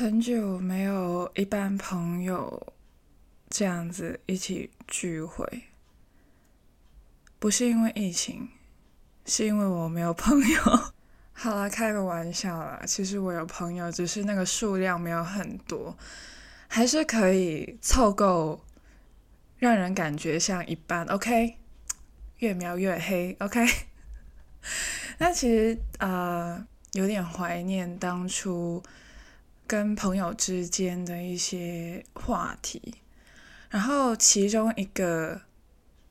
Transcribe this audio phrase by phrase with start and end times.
[0.00, 2.72] 很久没有一般朋友
[3.50, 5.64] 这样子一起聚会，
[7.38, 8.48] 不是因为疫情，
[9.26, 10.58] 是因为我没有朋友。
[11.36, 15.94] 好啦，开个玩笑啦，其实我有朋友，只是那个数量没有很多，
[16.66, 18.64] 还是可以凑够，
[19.58, 21.04] 让人感觉像一般。
[21.08, 21.58] OK，
[22.38, 23.36] 越描越黑。
[23.40, 23.66] OK，
[25.20, 28.82] 那其实呃有点怀念当初。
[29.70, 32.96] 跟朋友之间的一些话题，
[33.68, 35.42] 然后其中一个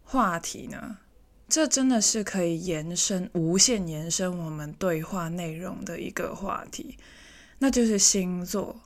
[0.02, 1.00] 话题呢，
[1.50, 6.98] 这真的是可以延伸、无限延伸我们对话内容的一个话题，
[7.58, 8.80] 那就是星座。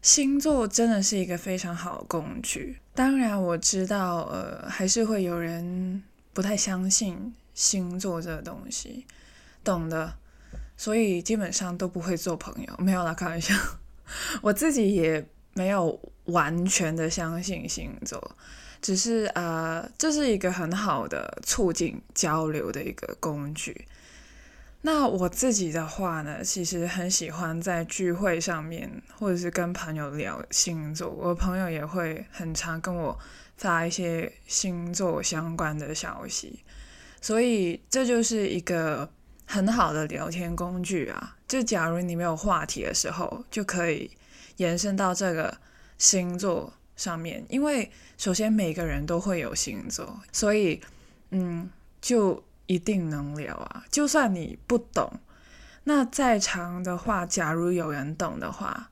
[0.00, 2.78] 星座真的是一个非常好的工具。
[2.94, 6.00] 当然，我知道，呃，还是会有人
[6.32, 9.04] 不太相信星座这个东西，
[9.64, 10.14] 懂的。
[10.76, 13.54] 所以基本上都不会做朋友，没有啦，开玩笑。
[14.42, 15.24] 我自己也
[15.54, 18.36] 没有完全的相信星座，
[18.80, 23.86] 只是呃，这是一个很好的促进交流的一个工具。
[24.82, 31.08] 那我自己的话呢，其实很喜欢在聚会上面，或者是跟朋友聊星座。
[31.08, 33.18] 我朋友也会很常跟我
[33.56, 36.60] 发一些星座相关的消息，
[37.20, 39.10] 所以这就是一个。
[39.44, 41.36] 很好的聊天工具啊！
[41.52, 44.10] 就假如你没有话题的时候，就可以
[44.56, 45.58] 延伸到这个
[45.98, 47.44] 星座上面。
[47.50, 50.80] 因为首先每个人都会有星座，所以
[51.28, 51.68] 嗯，
[52.00, 53.84] 就一定能聊啊。
[53.90, 55.20] 就算你不懂，
[55.84, 58.88] 那在场的话，假如有人懂的话，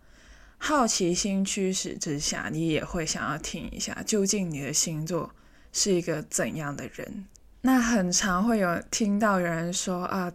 [0.58, 5.30] 好奇心驱使之下，你也会想要听一下，究竟你的星座
[5.72, 7.24] 是一个怎样的人。
[7.62, 10.30] 那很常会有听到有人说啊，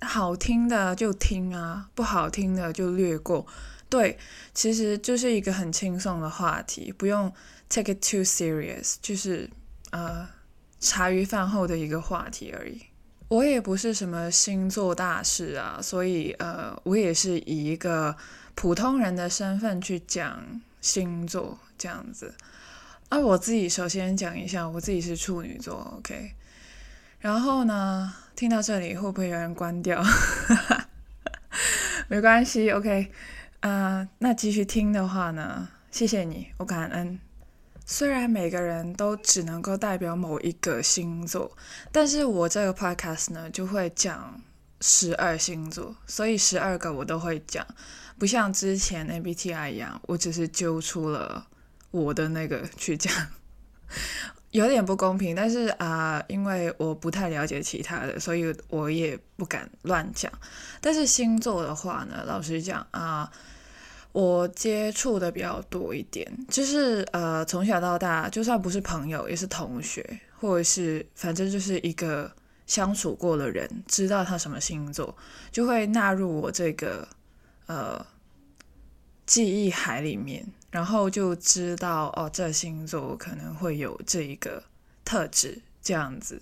[0.00, 3.46] 好听的就听啊，不好听的就略过。
[3.88, 4.18] 对，
[4.52, 7.32] 其实就是一个很轻松的话题，不用
[7.68, 9.48] take it too serious，就是
[9.90, 10.28] 呃
[10.78, 12.82] 茶余饭后的一个话题而已。
[13.28, 18.16] 我也不是什么星座大师啊，所以呃，我也是以一个
[18.54, 22.34] 普通人的身份去讲星座这样子。
[23.08, 26.32] 啊，我自己首先讲一下，我自己是处女座，OK。
[27.20, 30.00] 然后呢，听到这里会不会有人关掉？
[32.06, 33.10] 没关系，OK。
[33.58, 37.18] 啊，那继续听的话呢，谢谢你，我感恩。
[37.84, 41.50] 虽然每个人都只能够代表某一个星座，
[41.90, 44.40] 但是我这个 podcast 呢就会讲
[44.80, 47.66] 十二星座，所以十二个我都会讲，
[48.20, 51.48] 不像之前 MBTI 一样，我只是揪出了。
[51.90, 53.12] 我的那个去讲，
[54.50, 60.32] 有点不公平，但是啊，因为我不太了解其他的，所以我也不敢乱讲。
[60.80, 63.30] 但是星座的话呢，老实讲啊，
[64.12, 72.32] 我接触的比较多一点，就是呃，从小到大，就算不是朋友，也是同学，或者是反正就是一个
[72.66, 75.14] 相处过的人，知道他什么星座，
[75.52, 77.06] 就会纳入我这个
[77.66, 78.04] 呃
[79.26, 80.46] 记忆海里面。
[80.70, 84.62] 然后就知道哦，这星座可能会有这一个
[85.04, 86.40] 特质这样子。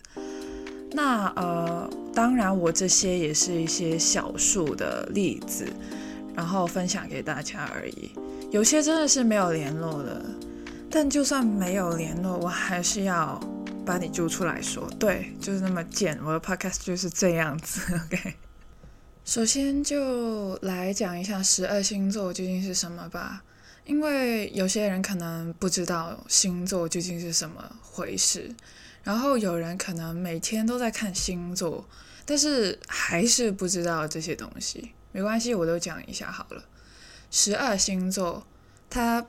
[0.92, 5.66] 那呃，当然我这些也是一些小数的例子，
[6.34, 8.10] 然后分享给大家而已。
[8.50, 10.25] 有些真的是没有联络的，
[10.91, 13.38] 但就算没有联络，我还是要
[13.84, 14.88] 把你揪出来说。
[14.98, 16.19] 对，就是那么贱。
[16.25, 17.81] 我的 podcast 就是这样子。
[18.06, 18.34] OK，
[19.25, 23.43] 首先就来讲一下十二星座究竟是什么吧。
[23.86, 28.52] 因为有些人可能不知道星座究竟是什么回事，
[29.04, 31.88] 然后有人可能每天都在看星座，
[32.25, 34.91] 但是还是不知道这些东西。
[35.12, 36.64] 没关系，我都讲一下好了。
[37.30, 38.44] 十二星座
[38.91, 39.25] 它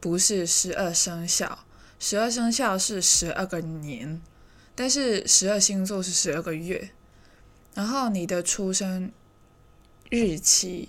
[0.00, 1.66] 不是十二生肖，
[1.98, 4.22] 十二生肖是十二个年，
[4.74, 6.90] 但是十二星座是十二个月。
[7.74, 9.12] 然后你的出生
[10.08, 10.88] 日期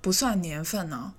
[0.00, 1.12] 不算年份哦。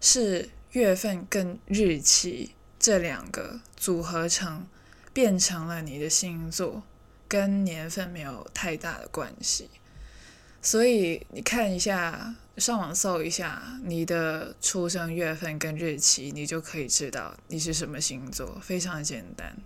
[0.00, 4.66] 是月份跟日期这两个组合成，
[5.12, 6.82] 变成了你的星座，
[7.28, 9.68] 跟年份没有太大的关系。
[10.62, 19.56] 所以你看一下，上网搜一下你的出生月份跟日期，你就可以知道你是什么星座，非常简单。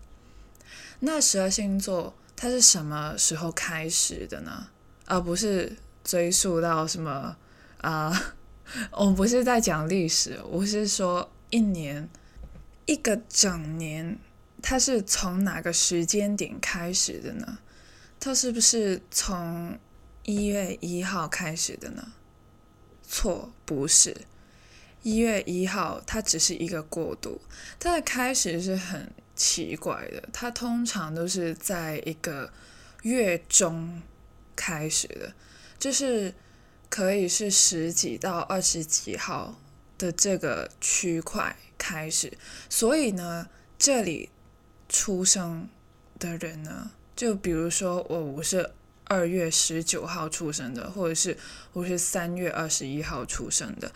[1.00, 4.68] 那十二星座它是什么时候开始的呢？
[5.06, 7.36] 而不是追溯到什么
[7.78, 8.34] 啊？
[8.92, 12.08] 我 不是在讲历史，我是说一年
[12.86, 14.18] 一个整年，
[14.62, 17.58] 它是从哪个时间点开始的呢？
[18.18, 19.78] 它是不是从
[20.22, 22.12] 一月一号开始的呢？
[23.06, 24.16] 错，不是。
[25.02, 27.38] 一月一号它只是一个过渡，
[27.78, 32.50] 它的开始是很奇怪的，它通常都是在一个
[33.02, 34.00] 月中
[34.56, 35.34] 开始的，
[35.78, 36.32] 就是
[36.88, 39.60] 可以是十几到二十几号
[39.98, 42.36] 的这个区块开始，
[42.68, 43.48] 所以呢，
[43.78, 44.30] 这里
[44.88, 45.68] 出生
[46.18, 48.72] 的人呢，就比如说我我是。
[49.06, 51.36] 二月十九号出生的，或者是
[51.74, 53.92] 我是三月二十一号出生的，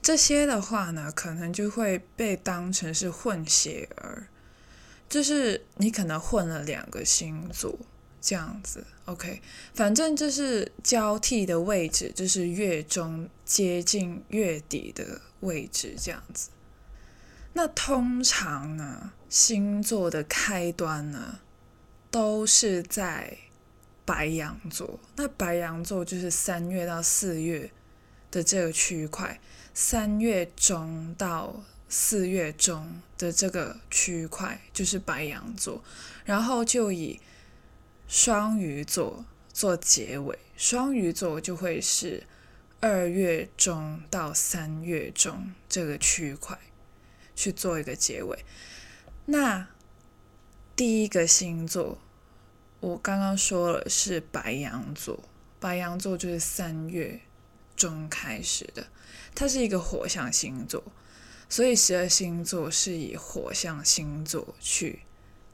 [0.00, 4.28] 这些的话呢，可能就会被当成是混血儿，
[5.08, 7.76] 就是你可能混了两个星座
[8.22, 8.86] 这样子。
[9.04, 9.42] OK，
[9.74, 16.48] 反正就是交替的位置，就是月中接近月底的位置这样子。
[17.52, 21.40] 那通常呢，星座的开端呢，
[22.10, 23.36] 都是在。
[24.04, 27.70] 白羊座，那白羊座就是三月到四月
[28.32, 29.40] 的这个区块，
[29.72, 35.84] 三月中到四月中的这个区块就是白羊座，
[36.24, 37.20] 然后就以
[38.12, 39.24] 双鱼座
[39.54, 42.24] 做结尾，双鱼座就会是
[42.78, 46.58] 二月中到三月中这个区块
[47.34, 48.44] 去做一个结尾。
[49.24, 49.66] 那
[50.76, 51.98] 第一个星座。
[52.80, 55.22] 我刚刚说了是白羊座，
[55.58, 57.18] 白羊座就是三月
[57.74, 58.88] 中开始的，
[59.34, 60.84] 它是一个火象星座，
[61.48, 65.02] 所以十二星座是以火象星座去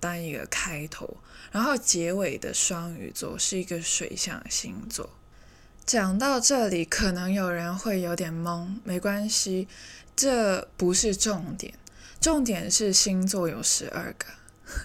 [0.00, 1.18] 当一个开头，
[1.50, 5.10] 然后结尾的双鱼座是一个水象星座。
[5.86, 9.66] 讲到这里，可能有人会有点懵，没关系，
[10.14, 11.72] 这不是重点，
[12.20, 14.26] 重点是星座有十二个。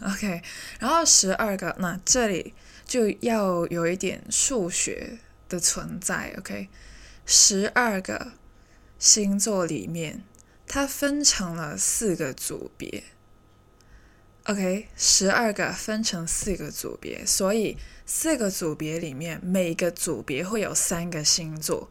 [0.08, 0.42] OK，
[0.80, 2.54] 然后十二个，那这里
[2.86, 5.20] 就要有一点数学
[5.50, 6.34] 的存在。
[6.38, 6.70] OK，
[7.26, 8.32] 十二个
[8.98, 10.24] 星座里面，
[10.66, 13.04] 它分成了四个组别。
[14.46, 21.90] OK，十二个分成四个组别，所以四个组别里面，每个组别会有三个星座。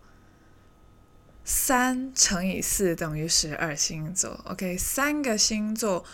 [1.45, 4.41] 三乘以四等于十二星座。
[4.45, 6.05] OK，三个星座。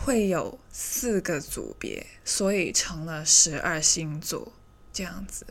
[0.00, 4.52] 会有四个组别，所以成了十二星座
[4.92, 5.44] 这样子。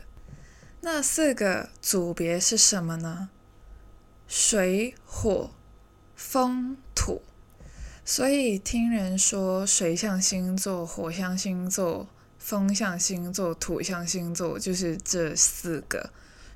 [0.80, 3.28] 那四个组别是什么呢？
[4.26, 5.50] 水、火、
[6.16, 7.20] 风、土。
[8.10, 12.08] 所以听人说，水象星座、火象星座、
[12.38, 16.08] 风象星座、土象星座就是这四个：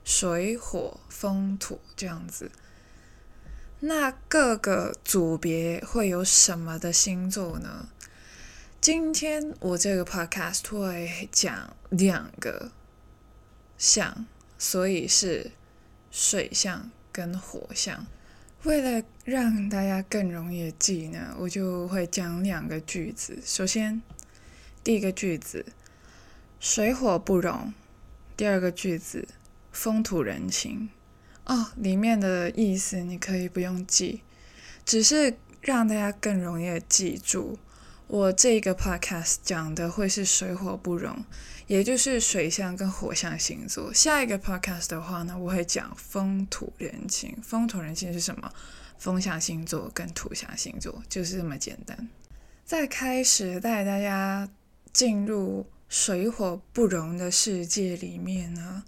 [0.02, 2.50] 水、火、风、土这样子。
[3.81, 7.90] 那各个组别会有什么的星座呢？
[8.81, 12.72] 今天我这个 podcast 会讲两个
[13.76, 14.25] 象，
[14.58, 15.50] 所以是
[16.10, 18.06] 水象跟火象。
[18.64, 23.41] 为了让大家更容易记呢，我就会讲两个句子。
[23.44, 24.00] 首先，
[24.85, 25.67] 第一个句子
[26.61, 27.75] “水火不容”，
[28.37, 29.26] 第二个句子
[29.73, 30.91] “风土人情”。
[31.47, 34.23] 哦，里面的意思你可以不用记，
[34.85, 37.59] 只是让大家更容易记住。
[38.06, 41.25] 我这个 podcast 讲的会是水火不容，
[41.72, 43.90] 也就是水象跟火象星座。
[43.94, 47.34] 下一个 podcast 的话呢，我会讲风土人情。
[47.42, 48.52] 风土人情是什么？
[48.98, 52.11] 风象星座跟土象星座就是这么简单。
[52.62, 54.47] 在开始带大家
[54.92, 58.85] 进入水火不容的世界里面呢。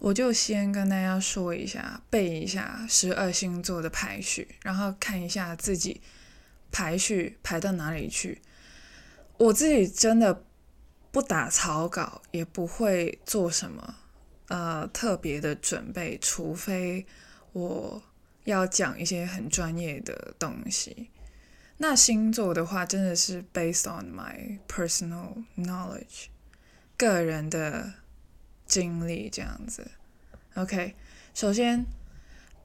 [0.00, 6.00] 我就先跟大家说一下，背一下十二星座的排序，然后看一下自己
[6.72, 8.42] 排序排到哪里去。
[9.38, 10.42] 我自己真的
[11.16, 13.94] 不打草稿，也不会做什么
[14.48, 17.06] 呃特别的准备，除非
[17.54, 18.02] 我
[18.44, 21.08] 要讲一些很专业的东西。
[21.78, 26.26] 那星座的话，真的是 based on my personal knowledge，
[26.98, 27.94] 个人的。
[28.66, 29.92] 经历这样子
[30.56, 30.96] ，OK。
[31.32, 31.86] 首先，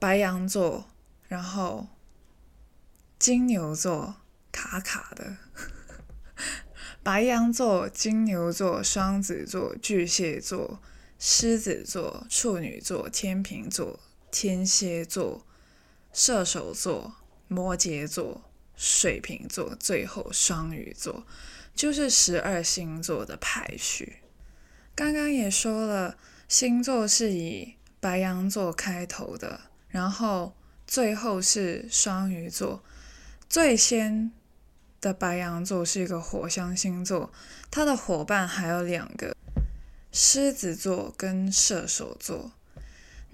[0.00, 0.90] 白羊座，
[1.28, 1.86] 然后
[3.20, 4.16] 金牛座
[4.50, 5.36] 卡卡的，
[7.02, 10.80] 白羊座、金牛座、双子座、巨蟹座、
[11.18, 13.98] 狮子座、处女座、天秤座、
[14.30, 15.44] 天蝎座、
[16.12, 17.16] 射手座、
[17.48, 18.44] 摩羯座、
[18.76, 21.26] 水瓶座，最后双鱼座，
[21.74, 24.18] 就是十二星座的排序。
[24.94, 26.16] 刚刚也说了，
[26.46, 30.54] 星座是以白羊座开头的，然后
[30.86, 32.84] 最后是双鱼座。
[33.48, 34.30] 最先
[35.02, 37.30] 的白羊座是一个火象星座，
[37.70, 39.36] 它的伙伴还有两个，
[40.10, 42.52] 狮子座跟射手座。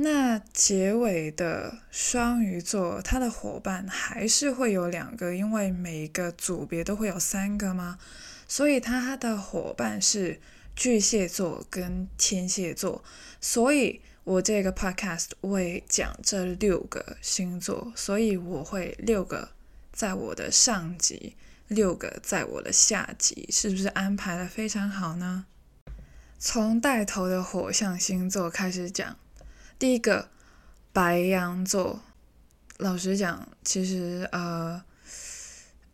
[0.01, 7.99] 那结尾的双鱼座，他的伙伴还是会有两个，因为每个组别都会有三个吗？
[8.47, 10.41] 所以他的伙伴是
[10.77, 13.03] 巨蟹座跟天蝎座。
[13.41, 19.49] 所以我这个 podcast 会讲这六个星座，所以我会六个
[19.93, 21.35] 在我的上集，
[21.69, 25.47] 六个在我的下集，是不是安排的非常好呢？
[26.39, 29.17] 从带头的火象星座开始讲，
[29.79, 30.31] 第一个
[30.93, 32.01] 白羊座。
[32.79, 34.81] 老实讲，其实呃，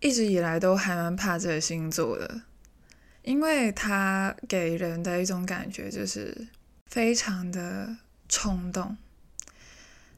[0.00, 2.42] 一直以来都还蛮怕这个星座的，
[3.22, 6.46] 因为它给人的一种感觉就是
[6.86, 7.96] 非常的
[8.28, 8.98] 冲动，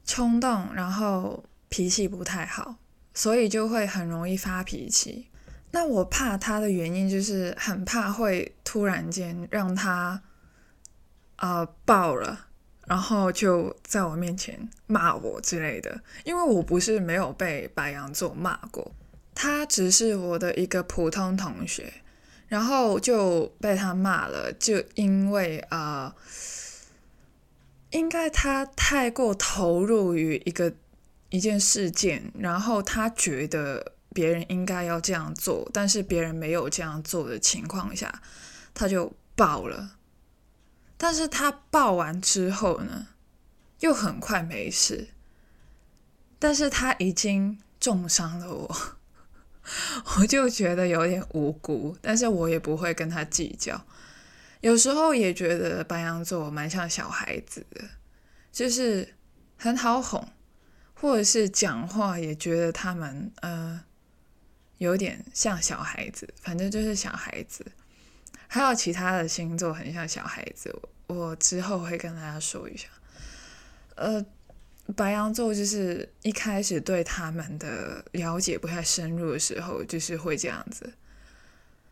[0.05, 2.75] 冲动，然后脾气不太好，
[3.13, 5.29] 所以就会很容易发脾气。
[5.71, 10.21] 那我怕他的原因就是很怕会突然间让他，
[11.35, 12.47] 呃，爆了，
[12.87, 16.01] 然后就在我面前骂我之类的。
[16.23, 18.91] 因为我不是没有被白羊座骂过，
[19.35, 21.93] 他只是我的一个普通同学，
[22.47, 26.11] 然后就被他骂了，就因为呃，
[27.91, 30.73] 应该他太过投入于一个
[31.29, 33.96] 一件事件，然后他觉得。
[34.17, 38.23] 别人应该要这样做，但是别人没有这样做的情况下，
[38.73, 39.91] 他就爆了。
[40.97, 43.09] 但是他爆完之后呢，
[43.81, 45.09] 又很快没事。
[46.39, 48.75] 但是他已经重伤了我，
[50.17, 53.79] 我就觉得有点无辜，但是我也不会跟他计较。
[54.61, 57.81] 有时候也觉得白羊座蛮像小孩子的，
[58.51, 59.13] 就是
[59.57, 60.27] 很好哄，
[60.95, 63.83] 或者是讲话也觉得他们呃。
[64.77, 67.65] 有点像小孩子，反正就是小孩子。
[68.49, 70.73] 还有其他的星座很像小孩子，
[71.07, 72.87] 我之后会跟大家说一下。
[73.95, 74.25] 呃，
[74.95, 80.93] 白羊座就是一开始对他们的了解不太深入的时候，就是会这样子。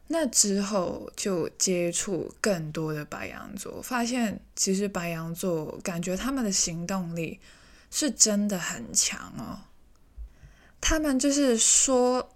[0.07, 7.39] 那之后就接触更多的白羊座，发现其实白羊座感觉他们的行动力
[7.91, 9.59] 是真的很强哦。
[10.79, 12.31] 他们就是说。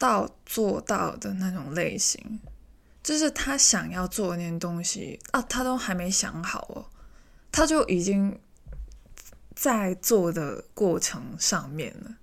[0.00, 2.40] 到做到的那种类型，
[3.02, 6.88] 就是他想要做那件东西啊，他都还没想好哦，
[7.52, 8.40] 他就已经
[9.54, 12.16] 在做的过程上面了，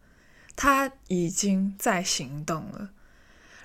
[0.56, 2.90] 他已经在行动了。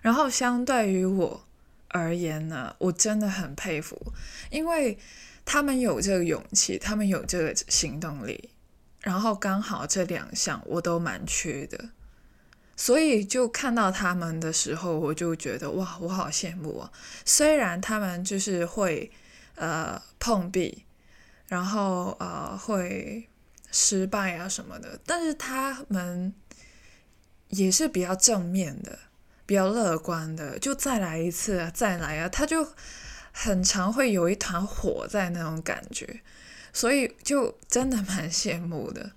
[0.03, 1.47] 然后相对于我
[1.89, 4.13] 而言呢，我真的很佩服，
[4.51, 4.99] 因为
[5.47, 8.51] 他们有这个勇气，他们有这个行动力，
[9.01, 11.89] 然后刚好这两项我都蛮缺的。
[12.75, 16.91] 所以就看到他们的时候，我就觉得哇，我好羡慕啊！
[17.25, 19.11] 虽然他们就是会
[19.55, 20.85] 呃碰壁，
[21.47, 23.29] 然后呃会
[23.71, 26.35] 失败啊什么的，但是他们
[27.49, 28.99] 也是比较正面的，
[29.45, 32.67] 比较乐观的，就再来一次啊，再来啊，他就
[33.31, 36.21] 很常会有一团火在那种感觉，
[36.73, 39.13] 所以就真的蛮羡慕的。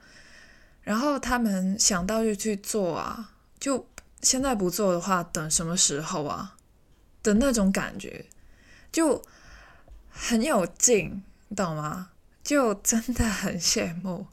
[0.83, 3.31] 然后他们想到就去做啊。
[3.65, 3.89] 就
[4.21, 6.55] 现在不做的话，等什么时候啊？
[7.23, 8.27] 的那种感觉，
[8.91, 9.19] 就
[10.07, 11.23] 很有劲，
[11.55, 12.11] 懂吗？
[12.43, 14.27] 就真的很羡慕。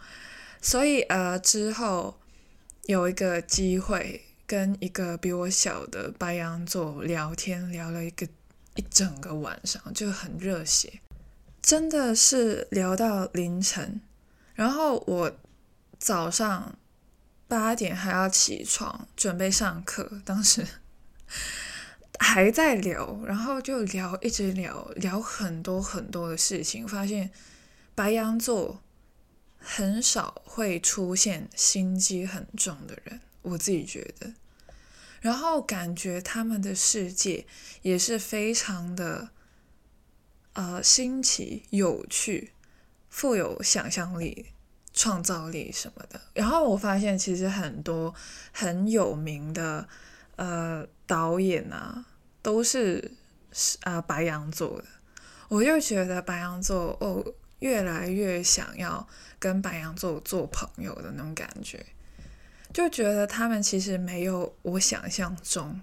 [0.60, 2.20] 所以呃，之后
[2.84, 8.28] 有一个机会跟一个比我小的白羊座聊天，聊了一个
[8.74, 11.00] 一整个晚上，就很热血，
[11.62, 14.02] 真的是聊到凌晨。
[14.52, 15.32] 然后我
[15.98, 16.76] 早上。
[17.52, 20.66] 八点还要起床准备上课，当时
[22.18, 26.88] 还在聊，然后就聊，一直聊聊很多很多的事情。
[26.88, 27.30] 发现
[27.94, 28.82] 白羊座
[29.58, 34.32] 很少会出现心机很重的人，我自己觉得。
[35.20, 37.46] 然后感觉他们的世界
[37.82, 39.28] 也是非常的
[40.54, 42.52] 呃新奇、有趣、
[43.10, 44.46] 富有想象力。
[44.94, 48.14] 创造力什么的，然后我发现其实很多
[48.52, 49.88] 很有名的
[50.36, 52.04] 呃导演啊，
[52.42, 53.10] 都是
[53.82, 54.84] 啊白羊座的，
[55.48, 57.24] 我就觉得白羊座哦
[57.60, 59.06] 越来越想要
[59.38, 61.86] 跟白羊座做朋友的那种感觉，
[62.72, 65.80] 就觉得他们其实没有我想象中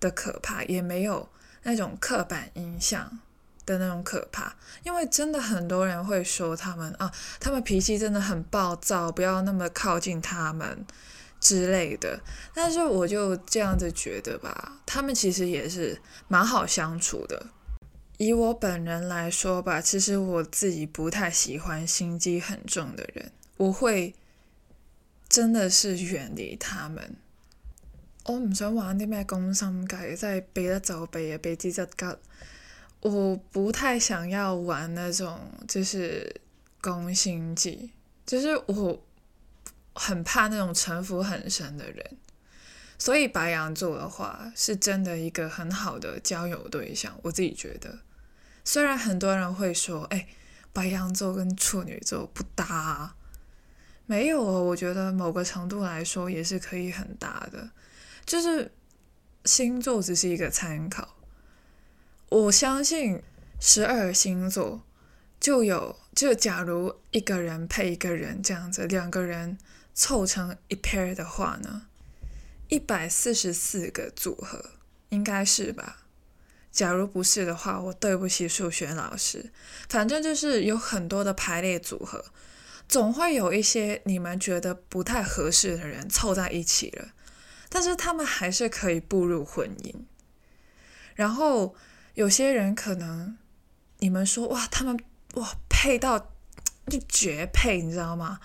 [0.00, 1.28] 的可怕，也没有
[1.62, 3.20] 那种刻板印象。
[3.66, 10.84] 的那种可怕，因为真的很多人会说他们啊，他们脾气真的很暴躁，不要那么靠近他们
[11.40, 12.20] 之类的。
[12.52, 17.46] 但是我就这样子觉得吧，他们其实也是蛮好相处的。
[18.18, 24.14] 以我本人来说吧，其实我自己不太喜欢心机很重的人，我会
[25.28, 27.16] 真的是远离他们。
[28.26, 32.04] 我唔想玩啲咩攻心计，即系避得就避啊，避之则吉。
[33.04, 36.40] 我不太想要玩那种就是
[36.80, 37.92] 攻心计，
[38.24, 39.06] 就是我
[39.94, 42.16] 很怕那种城府很深的人。
[42.96, 47.14] 所以白羊座的话，是真的一个很好的交友对象。
[47.22, 47.98] 我自己觉得，
[48.64, 50.26] 虽然很多人会说，哎，
[50.72, 53.14] 白羊座跟处女座不搭，
[54.06, 54.62] 没有哦。
[54.62, 57.68] 我觉得某个程度来说，也是可以很搭的。
[58.24, 58.72] 就是
[59.44, 61.16] 星座只是一个参考，
[62.28, 63.22] 我相信
[63.60, 64.82] 十二星座
[65.38, 69.58] 就有，就假如一个人配一个人这样子，两个人
[69.94, 71.86] 凑成一 pair 的话呢，
[72.68, 74.70] 一百四十四个组合
[75.10, 75.98] 应该是吧？
[76.72, 79.52] 假如不是的话，我对不起数学老师。
[79.88, 82.24] 反正就是有很多的排列组合，
[82.88, 87.10] 总会有一些你们觉得不太合适的人凑在一起了。
[87.68, 89.94] 但是他们还是可以步入婚姻，
[91.14, 91.76] 然后
[92.14, 93.36] 有些人可能
[93.98, 94.98] 你们说哇，他们
[95.34, 96.18] 哇配到
[96.86, 98.40] 就绝配，你知道吗？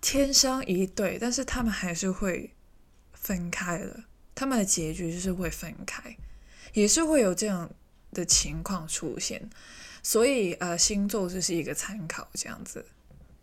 [0.00, 2.54] 天生一对，但是他们还是会
[3.12, 6.16] 分开了，他们的结局就是会分开，
[6.72, 7.70] 也是会有这样
[8.12, 9.50] 的情况出现。
[10.02, 12.86] 所以呃，星座就是一个参考，这样子。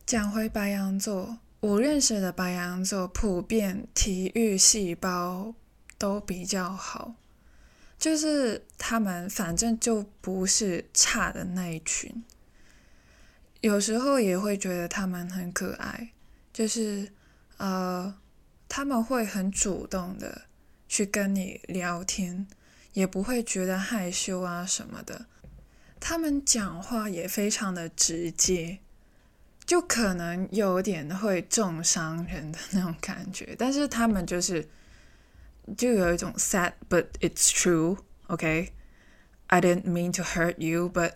[0.05, 1.37] 讲回白羊座。
[1.61, 5.55] 我认识的白羊座普遍体育细胞
[5.97, 7.15] 都比较好，
[8.05, 12.23] 就是他们反正就不是差的那一群。
[13.61, 16.11] 有时候也会觉得他们很可爱，
[16.53, 17.11] 就是
[17.57, 18.15] 呃，
[18.69, 20.43] 他们会很主动的
[20.87, 22.45] 去跟你聊天，
[22.93, 25.25] 也不会觉得害羞啊什么的。
[25.99, 28.77] 他们讲话也非常的直接。
[29.65, 34.69] 就可能有点会重伤人的那种感觉，但是他们就是
[35.75, 41.13] 就有一种 sad but it's true，OK，I didn't mean to hurt you，but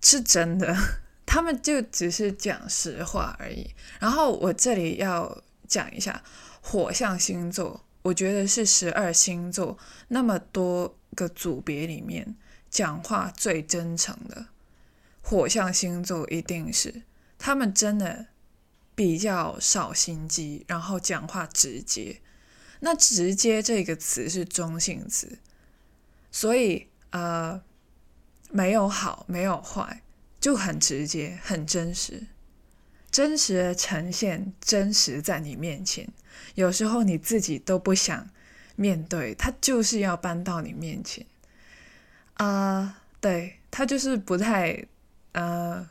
[0.00, 0.74] 是真的，
[1.26, 3.74] 他们就只是讲实话而已。
[3.98, 6.22] 然后我这里要讲一下
[6.62, 9.78] 火象星座，我觉得是十二星座
[10.08, 12.34] 那么多个组别里面
[12.70, 14.46] 讲话最真诚的，
[15.22, 17.02] 火象星座一定是。
[17.38, 18.26] 他们真的
[18.94, 22.20] 比较少心机，然后讲话直接。
[22.80, 25.38] 那“直接”这个词是中性词，
[26.32, 27.62] 所以呃，
[28.50, 30.02] 没有好，没有坏，
[30.40, 32.26] 就很直接，很真实，
[33.10, 36.08] 真实的呈现，真实在你面前。
[36.54, 38.28] 有时候你自己都不想
[38.76, 41.24] 面对，他就是要搬到你面前。
[42.34, 44.84] 啊，对他就是不太
[45.32, 45.88] 呃。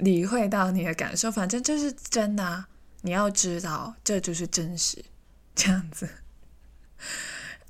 [0.00, 2.64] 理会到你的感受，反正就是真的！
[3.02, 5.04] 你要知道，这就是真实，
[5.54, 6.08] 这样子。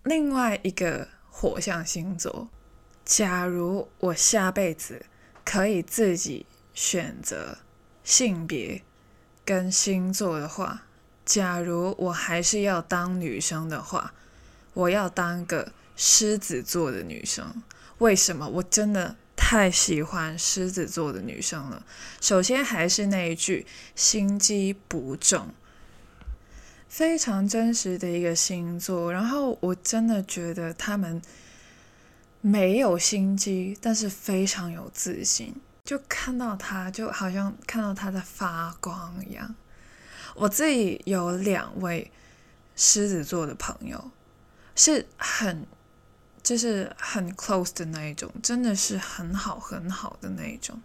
[0.03, 2.49] 另外一个火象星座，
[3.05, 5.07] 假如我下辈子
[5.45, 7.59] 可以自己选择
[8.03, 8.83] 性别
[9.45, 10.83] 跟星座的话，
[11.25, 14.15] 假如我还是要当女生的话，
[14.75, 17.63] 我要当个狮子座的女生。
[17.99, 18.49] 为什么？
[18.49, 19.17] 我真的。
[19.43, 21.85] 太喜欢狮子座的女生了。
[22.21, 23.67] 首先还是那一句，
[23.97, 25.53] 心机不重，
[26.91, 29.11] 非常真实的一个星座。
[29.11, 31.23] 然后我真的觉得他们
[32.43, 35.55] 没有心机，但是非常有自信。
[35.85, 39.55] 就看到他，就好像看到他在发光一样。
[40.35, 42.11] 我自己有两位
[42.77, 44.11] 狮子座的朋友，
[44.75, 45.67] 是很。
[46.43, 50.81] 就是很 close 的那一种，真的是很好很好的那一种。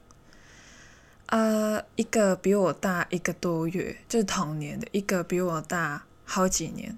[1.27, 6.97] 呃，一个比我大一个多月，就是同年的；一个比我大好几年。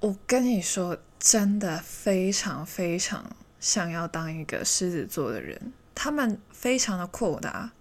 [0.00, 5.72] 我跟你说，真的非常非常想要当一个狮子座的人。
[5.94, 7.72] 他们非常的阔达，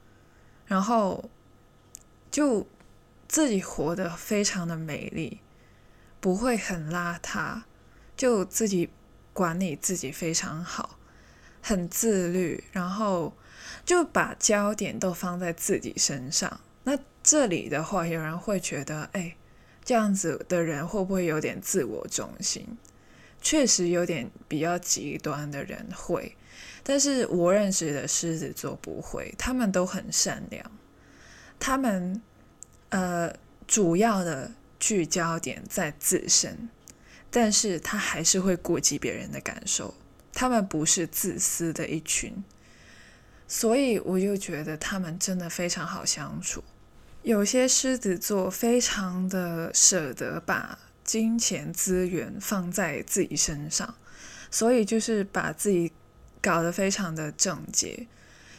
[0.65, 1.29] 然后
[2.31, 2.65] 就
[3.27, 5.39] 自己活得非常的美丽，
[6.19, 7.63] 不会很邋遢。
[8.17, 8.89] 就自己
[9.33, 10.97] 管理自己非常好，
[11.61, 13.33] 很自律，然后
[13.85, 16.59] 就把焦点都放在自己身上。
[16.83, 19.35] 那这里的话，有人会觉得，哎，
[19.83, 22.77] 这样子的人会不会有点自我中心？
[23.41, 26.35] 确实有点比较极端的人会，
[26.81, 30.71] 但是我认识的狮子座不会，他们都很善良，
[31.59, 32.19] 他们
[32.89, 33.31] 呃
[33.67, 36.69] 主要的聚焦点在自身。
[37.31, 39.93] 但是他还是会顾及别人的感受，
[40.31, 42.33] 他们不是自私的一群，
[43.47, 46.63] 所以我就觉得他们真的非常好相处。
[47.23, 53.95] 有些狮子座非常的舍得把金钱资源放在自己身上，
[54.51, 55.91] 所以就是把自己
[56.41, 58.07] 搞得非常的整洁，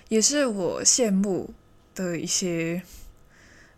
[0.09, 1.55] 也是我羡慕
[1.94, 2.83] 的一些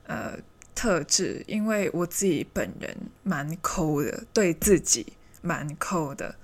[0.07, 0.38] 呃
[0.75, 6.35] 特质，因为我自己本人蛮抠的，对自己蛮抠的，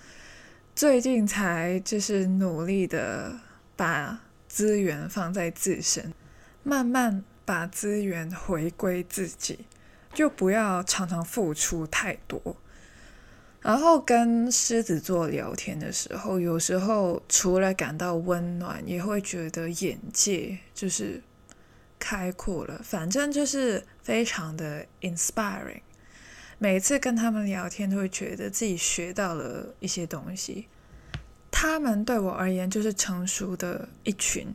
[0.74, 3.38] 最近才就是努力的
[3.74, 4.20] 把
[4.54, 6.12] 资源放在自身，
[6.62, 7.24] 慢慢。
[7.46, 9.66] 把资源回归自己，
[10.14, 12.56] 就不要常常付出太多。
[13.60, 21.22] 然后跟狮子座聊天的时候，有时候除了感到温暖，也会觉得眼界就是
[21.98, 22.80] 开阔了。
[22.82, 25.82] 反正就是非常的 inspiring。
[26.56, 30.66] 每次跟他们聊天，都会觉得自己学到了一些东西。
[31.66, 34.55] 他们对我而言，就是成熟的一群。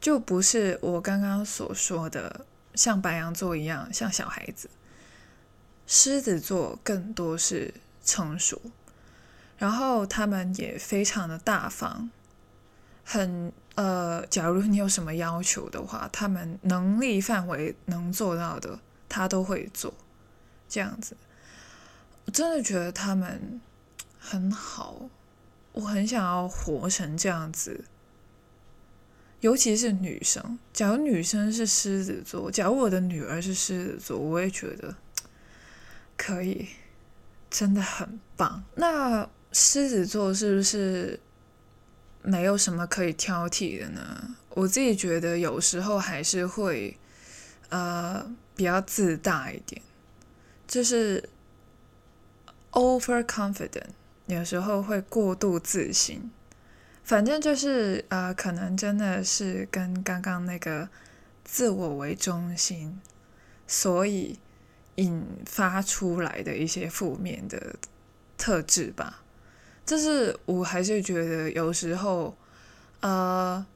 [0.00, 4.68] 就不是我刚刚所说的像白羊座一样像小孩子，
[5.86, 7.72] 狮子座更多是
[8.04, 8.60] 成熟，
[9.58, 12.10] 然后他们也非常的大方，
[13.04, 19.94] 很呃，假如你有什么要求的话，他们能力范围能做到的，他都会做，
[20.68, 21.16] 这样子，
[22.24, 23.60] 我真的觉得他们
[24.18, 25.10] 很好，
[25.72, 27.84] 我很想要活成这样子。
[29.40, 34.94] 尤其是女生，假如女生是狮子座，假如我的女儿是狮子座，我也觉得
[36.16, 36.68] 可以，
[37.48, 38.62] 真的很棒。
[38.74, 41.18] 那狮子座是不是
[42.22, 44.36] 没有什么可以挑剔的呢？
[44.50, 46.98] 我自己觉得有时候还是会，
[47.70, 49.80] 呃，比较自大一点，
[50.68, 51.26] 就是
[52.72, 53.88] over confident，
[54.30, 56.30] 有时候会过度自信。
[57.02, 60.88] 反正就是呃，可能真的是跟刚刚那个
[61.44, 63.00] 自我为中心，
[63.66, 64.38] 所以
[64.94, 67.74] 引发出来的一些负面的
[68.38, 69.22] 特质吧。
[69.84, 72.36] 就是我还是觉得有时候，
[73.00, 73.66] 呃，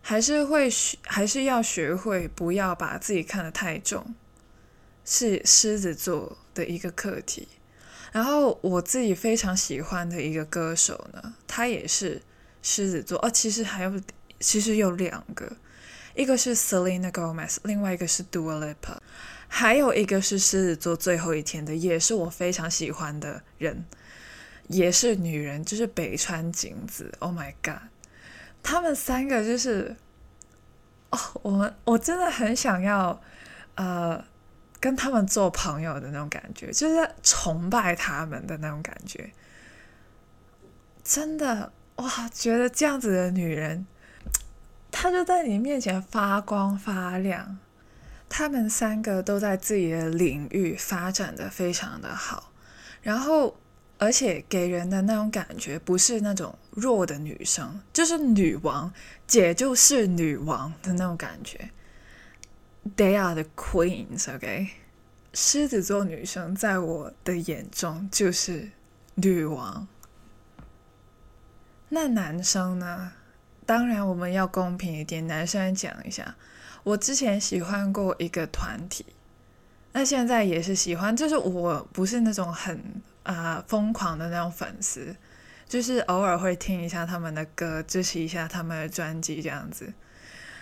[0.00, 4.14] 还是会学，还是要学会不要把自己看得太重，
[5.04, 7.46] 是狮子座的一个课题。
[8.12, 12.22] 然后我自己非常喜欢的一个歌手呢，他也是。
[12.60, 14.00] 狮子座哦，其实还有，
[14.40, 15.50] 其实有两个，
[16.14, 18.98] 一个是 Selena Gomez，另外一个是 Dua Lipa，
[19.46, 23.86] 还有一个是狮子座最后一天的，也是我非常喜欢的人，
[24.66, 27.14] 也是女人，就是北川景子。
[27.20, 27.88] Oh my god，
[28.60, 29.96] 他们三个就是，
[31.10, 33.22] 哦，我们我真的很想要，
[33.76, 34.22] 呃，
[34.80, 39.32] 跟他们做朋友的那种感觉，就是崇拜他们的那种感觉，
[41.02, 41.72] 真的。
[41.96, 43.84] 哇，觉得这样子的女人，
[44.92, 47.58] 她就在你面前发光发亮。
[48.28, 52.52] 他们三个都在自己的领域发展的非常的好，
[53.02, 53.56] 然后
[53.96, 58.92] 而且给人的那种感觉不是那种弱的女生，就是女王，
[59.26, 61.70] 姐就是女王的那种感觉。
[62.96, 64.68] They are the queens，OK？
[65.34, 68.70] 狮子座女生在我的眼中就是
[69.14, 69.86] 女王。
[71.90, 73.12] 那男生呢？
[73.66, 76.34] 当然我们要公平一点，男生讲一下。
[76.82, 79.04] 我之前喜欢过一个团体，
[79.92, 85.14] 那现在也是喜欢，就是我不是那种很啊疯狂的那种粉丝，
[85.68, 89.92] 就是偶尔会听一下他们的歌，支持一下他们的专辑这样子。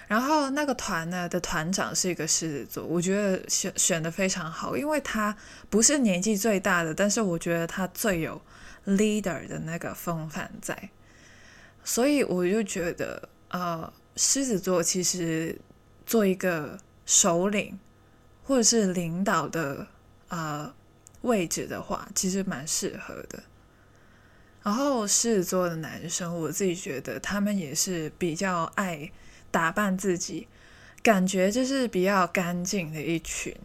[0.06, 5.36] 然后那个团呢的团长是一个狮子座，我觉得选选的非常好，因为他
[5.68, 8.40] 不是年纪最大的，但是我觉得他最有
[8.86, 10.90] leader 的那个风范在。
[11.82, 15.58] 所以我就觉得，呃，狮子座其实
[16.04, 17.78] 做一个首领
[18.42, 19.86] 或者是领导的
[20.28, 20.72] 呃
[21.22, 23.42] 位置的话，其实蛮适合的。
[24.62, 29.10] 然后狮子座的男生，我自己觉得他们也是比较爱
[29.56, 30.48] 打扮自己，
[31.02, 33.56] 感觉就是比较干净的一群。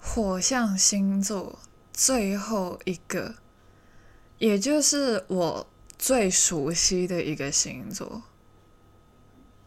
[0.00, 1.58] 火象星座
[1.92, 3.34] 最后一个，
[4.38, 5.66] 也就是我。
[5.98, 8.24] 最熟悉的一个星座，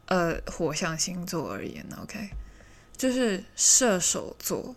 [0.08, 2.32] 呃，火象星座而言，OK，
[2.98, 4.76] 就是射手座。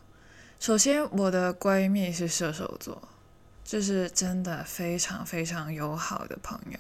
[0.61, 3.09] 首先，我的闺蜜是射手座，
[3.65, 6.79] 就是真的非常非常友好的朋友。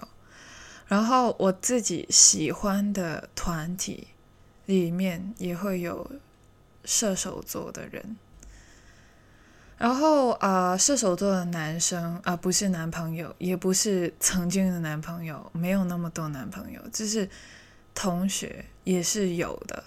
[0.88, 4.08] 然后，我自己喜欢的团体
[4.66, 6.10] 里面也会有
[6.84, 8.16] 射手座的人。
[9.76, 17.28] 然后呃，射手座的男生啊，不是男朋友，也不是曾经的男朋友，没有那么多男朋友，就是
[17.94, 19.84] 同学也是有的。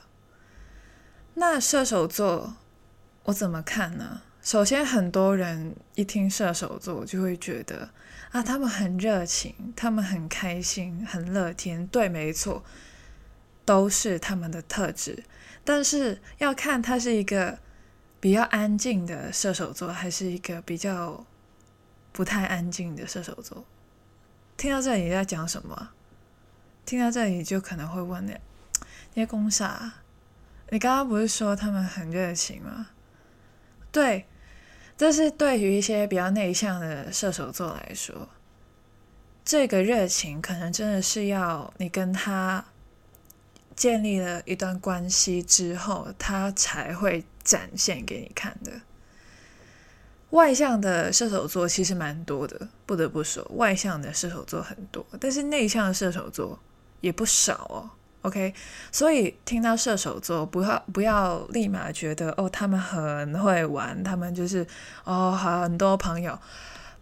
[1.34, 2.56] 那射手座
[3.24, 4.22] 我怎么看呢？
[4.42, 7.90] 首先，很多人一听射手座就会觉得
[8.32, 11.86] 啊，他们很热情，他们很开心，很乐天。
[11.88, 12.63] 对，没错，
[13.65, 15.24] 都是他们的特质。
[15.63, 17.60] 但是要看他是一个。
[18.22, 21.26] 比较安静的射手座，还是一个比较
[22.12, 23.65] 不太安静的射手座。
[24.56, 25.89] 听到这里在讲什么？
[26.86, 28.38] 听到这里就可能会问你：
[29.15, 29.94] 你在攻啥？
[30.70, 32.89] 你刚刚不是说他们很热情吗？
[33.91, 34.28] 对，
[35.02, 38.30] 这是对于一些比较内向的射手座来说，
[39.44, 42.64] 这个热情可能真的是要你跟他
[43.76, 47.26] 建立了一段关系之后，他才会。
[47.44, 48.72] 展现给你看的。
[50.30, 56.60] 外向的射手座其实蛮多的，不得不说，外向的射手座很多，但是内向的射手座
[57.00, 57.90] 也不少哦。
[58.22, 58.54] OK，
[58.92, 64.66] 所以听到射手座，不要不要立马觉得哦，他们很会玩，他们就是
[65.04, 66.38] 哦很多朋友，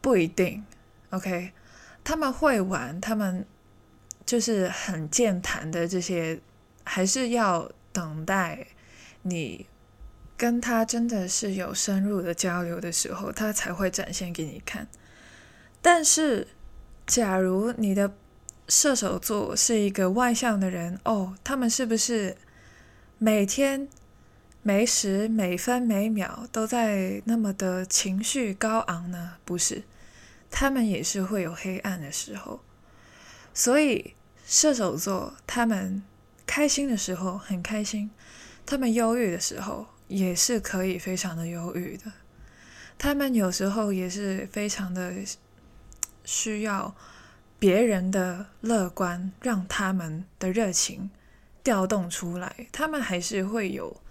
[0.01, 0.63] 不一定。
[1.09, 1.51] OK，
[2.03, 3.45] 他们会玩，他们
[4.25, 6.39] 就是很健谈的这些，
[6.83, 8.67] 还是要等待
[9.23, 9.65] 你。
[10.37, 14.87] 跟他真的是有深入的交流的时候，他才会展现给你看。
[15.81, 16.47] 但是，
[17.05, 18.13] 假如你的
[18.69, 22.37] 射手座是一个外向的人哦，他们是不是
[23.17, 23.89] 每天
[24.61, 29.33] 每时每分每秒都在那么的情绪高昂呢？
[29.43, 29.83] 不是，
[30.49, 32.61] 他们也是会有黑暗的时候。
[33.53, 34.13] 所以，
[34.45, 36.01] 射手座他们
[36.45, 38.09] 开心的时候很开心，
[38.65, 39.87] 他们忧郁的时候。
[40.09, 42.11] 也是可以非常的忧郁的，
[42.97, 45.13] 他们有时候也是非常的
[46.25, 46.95] 需要
[47.59, 51.11] 别人的乐观，让他们的热情
[51.61, 52.67] 调动出来。
[52.71, 54.01] 他们还是会有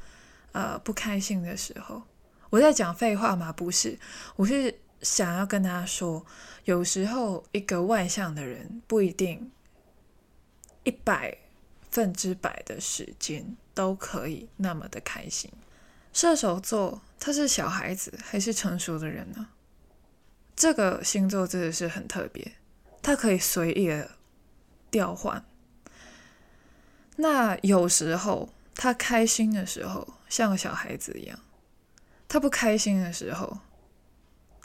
[0.52, 2.02] 呃不开心的时候。
[2.50, 3.52] 我在讲废话吗？
[3.52, 3.98] 不是，
[4.36, 6.24] 我是想要跟大家说，
[6.64, 9.50] 有时候一个外向的人不一定
[10.84, 11.36] 一百
[11.90, 15.50] 分之百的时间都可以那么的开心。
[16.12, 19.48] 射手座，他是小孩子还是成熟的人呢？
[20.56, 22.52] 这个星座真的是很特别，
[23.02, 24.10] 他可以随意的
[24.90, 25.44] 调换。
[27.16, 31.38] 那有时候他开心的时候像个小孩子一样，
[32.28, 33.58] 他不开心的时候，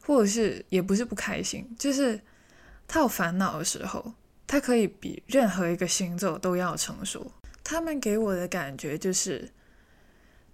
[0.03, 2.21] 或者是也不是不开心，就是
[2.87, 4.13] 他有烦恼的时候，
[4.45, 7.31] 他可以比任何一个星座都要成熟。
[7.63, 9.51] 他们给我的感觉就是。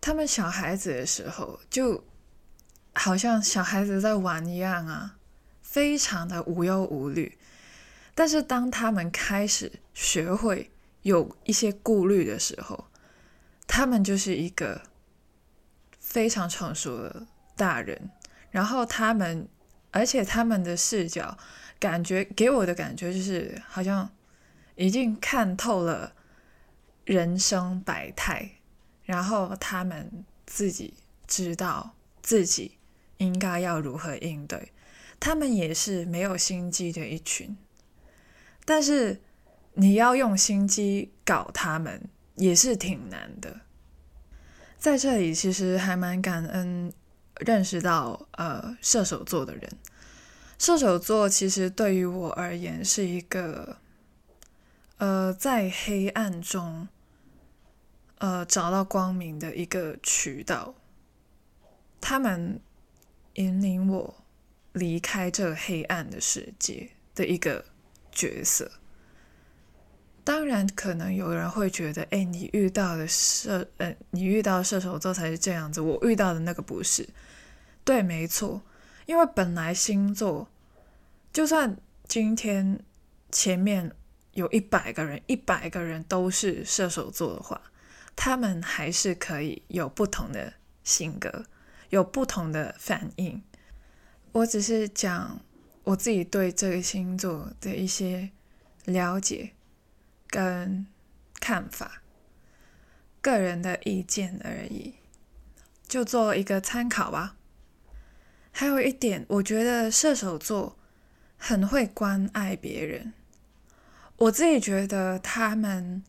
[0.02, 2.02] 他们小孩子的时候，就
[2.94, 5.18] 好像小孩子在玩一样啊，
[5.62, 7.38] 非常的无忧无虑。
[8.20, 10.70] 但是当他们开始学会
[11.04, 12.90] 有一些顾虑的时候，
[13.66, 14.82] 他们就是一个
[16.02, 18.10] 非常成熟的大人。
[18.52, 19.48] 然后他们，
[19.92, 21.38] 而且他们的视角，
[21.80, 24.12] 感觉给我的感觉就是，好像
[24.76, 26.14] 已经看透了
[27.06, 28.52] 人生百态。
[29.06, 30.94] 然后他们自己
[31.26, 32.78] 知道自己
[33.16, 34.74] 应该要如何应对，
[35.22, 37.56] 他们也是没有心机的一群，
[38.70, 39.20] 但是
[39.74, 43.62] 你要用心机搞他们也是挺难的。
[44.78, 46.94] 在这里其实还蛮感恩
[47.38, 49.72] 认识到呃射手座的人，
[50.60, 53.78] 射手座其实对于我而言是一个
[54.98, 56.88] 呃在黑暗中。
[58.20, 60.76] 呃，找到光明的一个渠道，
[62.02, 62.60] 他们
[63.36, 64.24] 引领我
[64.74, 67.64] 离开这黑暗的世界的一个
[68.20, 68.70] 角色。
[70.24, 77.08] 当然，可能有人会觉得，哎，你遇到的射，呃，你遇到射手座才是这样子，我遇到的那个不是。
[77.84, 78.62] 对，没错，
[79.06, 80.48] 因为本来星座，
[81.32, 81.78] 就算
[82.08, 82.84] 今天
[83.32, 83.92] 前面
[84.34, 87.62] 有一百个人，一百个人都是射手座的话。
[88.16, 90.54] 他们还是可以有不同的
[90.84, 91.46] 性格，
[91.90, 93.42] 有不同的反应。
[94.34, 95.40] 我只是讲
[95.84, 98.32] 我自己对这个星座的一些
[98.86, 99.52] 了解
[100.28, 100.86] 跟
[101.40, 102.02] 看法，
[103.22, 104.96] 个人的意见而已，
[105.88, 107.36] 就做一个参考吧。
[108.52, 110.78] 还有一点，我觉得射手座
[111.38, 113.14] 很会关爱别人，
[114.18, 116.04] 我自己觉得他们。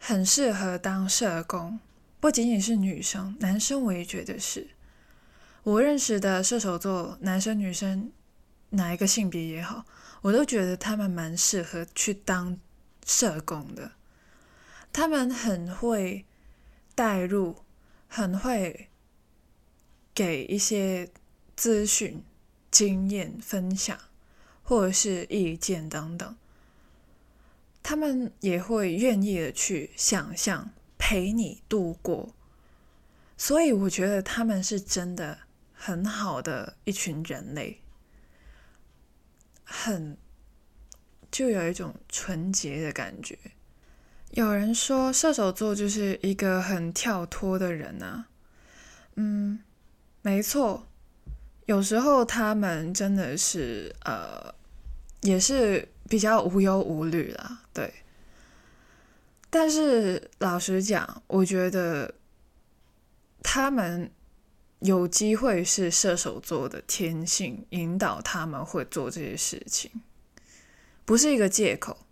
[0.00, 1.80] 很适合当社工，
[2.20, 4.68] 不仅仅是女生，男生我也觉得是。
[5.64, 8.12] 我认识的射手座，男生女生
[8.70, 9.84] 哪一个性别也好，
[10.22, 12.58] 我都觉得他们蛮适合去当
[13.04, 13.92] 社工的。
[14.92, 16.24] 他们很会
[16.94, 17.64] 带入，
[18.08, 18.88] 很会
[20.14, 21.10] 给一些
[21.56, 22.22] 资讯、
[22.70, 23.98] 经验分享，
[24.62, 26.36] 或者是意见等等。
[27.82, 32.34] 他们也会愿意的去想象，陪你度过。
[33.36, 35.38] 所以我觉得他们是真的。
[35.80, 37.80] 很好的一群人类，
[39.70, 40.16] 很
[41.30, 43.38] 就有一种纯洁的感觉。
[44.30, 48.26] 有人说射手座就是一个很跳脱的人啊，
[49.16, 49.60] 嗯，
[50.22, 50.88] 没错，
[51.66, 54.54] 有时候他们真的是呃，
[55.20, 57.92] 也是比较无忧无虑啦，对。
[59.50, 62.14] 但是老实讲，我觉得
[63.42, 64.10] 他们。
[64.80, 69.90] 有机会是射手座的天性引导他们会做这些事情，
[71.04, 72.06] 不是一个借口。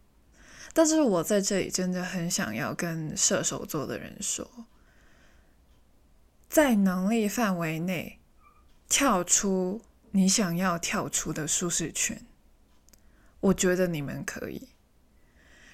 [0.72, 4.66] 但是我在这里真的很想要跟射手座的人说，
[6.48, 8.18] 在能力范围内
[8.88, 12.26] 跳出你想要跳出的舒适圈，
[13.40, 14.68] 我觉得你们可以。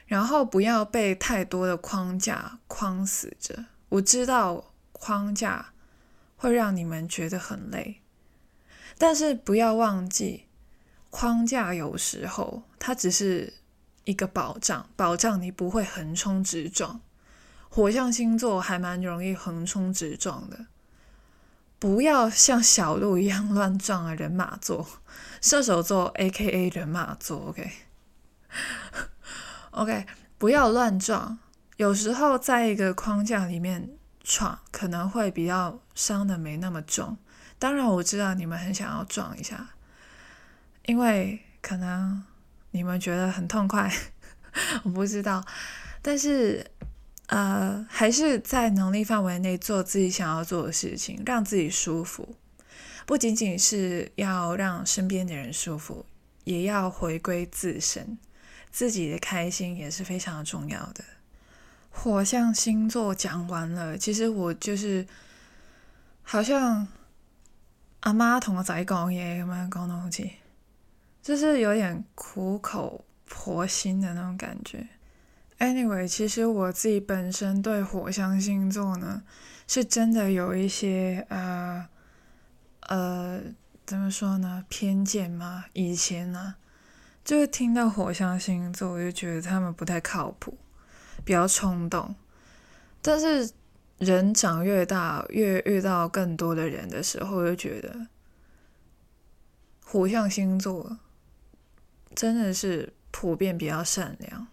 [0.07, 3.65] 然后不要被太多的框架框死着。
[3.89, 5.72] 我知道框架。
[6.43, 8.03] 会让你们觉得很累，
[8.99, 10.47] 但是不要忘记，
[11.09, 13.55] 框架有时候它只是
[14.03, 17.01] 一个保障，保障你不会横冲直撞。
[17.69, 20.67] 火象星座还蛮容易横冲直撞的，
[21.79, 24.13] 不要像小鹿一样乱撞啊！
[24.13, 24.85] 人马座，
[25.41, 26.69] 射手座 （A.K.A.
[26.71, 27.55] 人马座）。
[29.71, 30.07] OK，OK，
[30.39, 31.39] 不要乱撞。
[31.77, 33.91] 有时候在一个框架里面。
[34.25, 37.17] 闯可能会比较伤的没那么重，
[37.59, 39.71] 当然我知道你们很想要撞一下，
[40.87, 42.23] 因为可能
[42.71, 43.93] 你们觉得很痛快，
[44.85, 45.45] 我不知道，
[46.01, 46.67] 但是
[47.27, 52.37] 呃还是在能力范围内做自己想要做的事情，让自己舒服，
[53.07, 56.07] 不仅仅是要让身边的人舒服，
[56.45, 58.19] 也要回归自身，
[58.71, 61.05] 自己的开心也是非常重要的。
[61.93, 65.07] 火象星座讲完了，其实我就是
[66.23, 66.89] 好像
[68.01, 70.33] 阿妈同我仔讲嘢咁样讲东西，
[71.23, 74.89] 就是有点苦口婆心的那种感觉。
[75.59, 79.23] Anyway，其实我自己本身对火象星座呢，
[79.69, 81.87] 是真的有一些呃
[82.81, 83.41] 呃
[83.87, 85.67] 怎么说呢偏见嘛。
[85.75, 86.57] 以前呢，
[87.25, 90.59] 就是听到火象星座，我就觉得他们不太靠谱。
[91.25, 92.15] 比较冲动，
[93.01, 93.51] 但是
[93.99, 98.09] 人长越大，越遇到更多的人的时候，就觉得
[99.85, 100.99] 火象星座
[102.15, 104.47] 真的是普遍比较善良。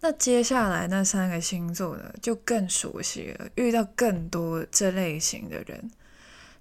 [0.00, 5.90] 那接下来那三个星座呢，就更熟悉了，遇到更多这类型的人。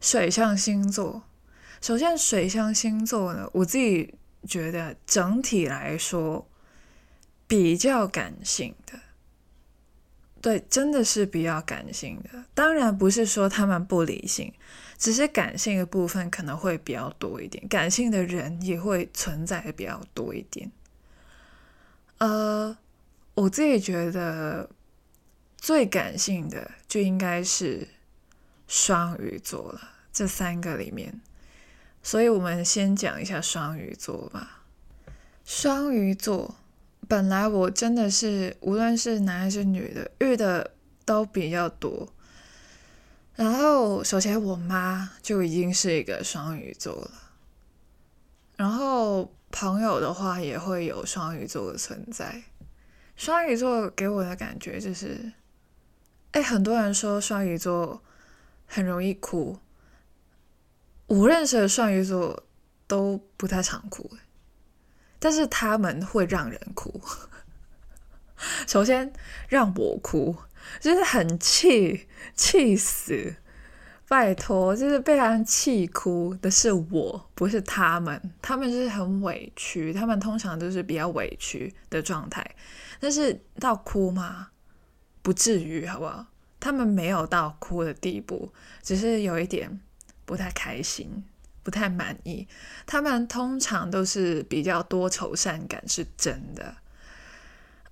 [0.01, 1.23] 水象星座，
[1.82, 4.15] 首先水象星座呢，我自己
[4.47, 6.47] 觉得整体来说
[7.47, 8.99] 比较感性的。
[10.45, 12.45] 对，真的是比较感性的。
[12.53, 14.53] 当然不是说他们不理性，
[14.95, 17.67] 只是感性的部分可能会比较多一点。
[17.67, 20.71] 感性的人也会存在的比较多一点。
[22.19, 22.77] 呃，
[23.34, 24.69] 我自己觉得
[25.58, 27.88] 最感性的就应该是
[28.67, 29.81] 双鱼座了，
[30.13, 31.19] 这三个里面。
[32.03, 34.62] 所以我们先讲一下双鱼座吧。
[35.43, 36.58] 双鱼座。
[37.07, 40.71] 本来我真的是，无论是男还是女的，遇的
[41.05, 42.11] 都比较多。
[43.35, 47.11] 然后，首先我妈就已经是一个双鱼座了。
[48.55, 52.43] 然后朋友的话也会有双鱼座的存在。
[53.17, 55.33] 双鱼座给我的感觉就是，
[56.31, 58.01] 哎，很多人说双鱼座
[58.65, 59.57] 很容易哭。
[61.07, 62.43] 我认识的双鱼座
[62.87, 64.09] 都不太常哭。
[65.25, 67.01] 但是他们会让人哭。
[68.67, 69.12] 首先
[69.50, 70.35] 让我哭，
[70.79, 73.33] 就是很气，气死！
[74.08, 78.21] 拜托，就是被他们气哭的是我，不是他们。
[78.39, 82.45] 他们就是很委屈，他们通常都是比较委屈的状态。
[83.00, 84.50] 但是到哭吗？
[85.23, 86.27] 不至于，好不好？
[86.60, 89.81] 他们没有到哭的地步，只是有一点
[90.23, 91.23] 不太开心。
[91.65, 92.47] 不太满意，
[92.85, 96.75] 他们通常都是比较多愁善感，是真的。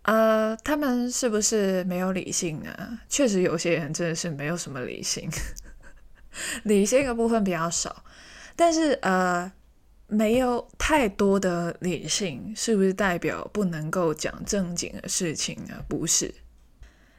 [0.04, 3.00] 呃，他们是不是没有理性呢？
[3.10, 5.28] 确实，有些人真的是没有什么理性。
[6.64, 8.04] 理性的部分比较少，
[8.56, 9.52] 但是呃，
[10.06, 15.84] 没有太多的理性，是不是代表不能够讲正经的事情呢？
[15.88, 16.32] 不是，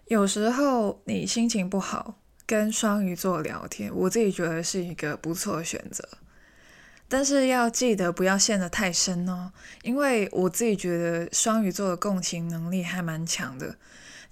[0.06, 6.06] 有时候你心情不好，跟双鱼座聊天，我自己觉得是一个不错的选择。
[7.16, 9.52] 但是要记得不要陷得太深哦，
[9.82, 13.76] 因为我自己觉得双鱼座的共情能力还蛮强的。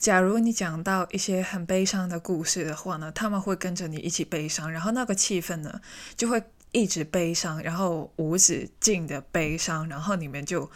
[0.00, 5.80] 假如你讲到一些很悲伤的故事的话呢，他们会跟着你一起悲伤，然后那个气氛呢
[6.16, 10.68] 就会一直悲伤，然后无止境的悲伤，然后你们就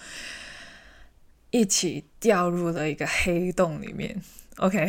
[1.50, 4.22] 一起掉入了一个黑洞里面。
[4.58, 4.88] OK，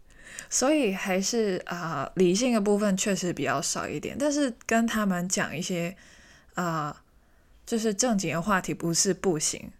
[0.50, 5.96] 所以还是啊，理性的部分确实比较少一点，但是跟他们讲一些。
[6.54, 7.02] 啊，
[7.66, 9.70] 就是正经的话题不是不行，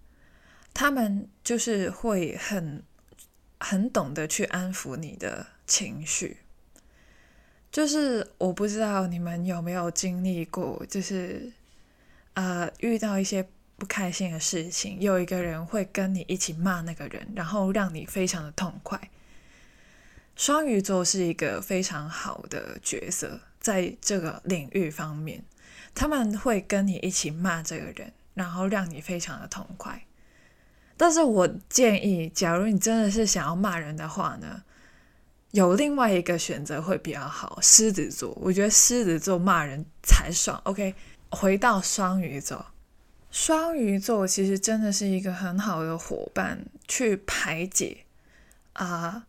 [0.72, 2.82] 他们就是会很
[3.58, 6.38] 很懂得去安抚你的情绪。
[7.72, 11.52] 就是我不知道你们有没有经历过，就是
[12.34, 13.46] 呃遇到一些
[13.76, 19.10] 不开心的事情，有一个人会跟你一起骂那个人，然后让你非常的痛快。
[20.34, 25.44] 双鱼座是一个非常好的角色，在这个领域方面。
[25.94, 30.06] 他们会跟你一起骂这个人，然后让你非常的痛快。
[30.96, 34.62] 但是我建议，假如你真的是想要骂人的话呢，
[35.52, 37.58] 有另外一个选择会比较好。
[37.62, 40.60] 狮子座，我觉得狮子座骂人才爽。
[40.64, 40.94] OK，
[41.30, 42.66] 回到双鱼座，
[43.30, 48.04] 双鱼座其实真的是一个很好的伙伴，去排解
[48.74, 49.26] 啊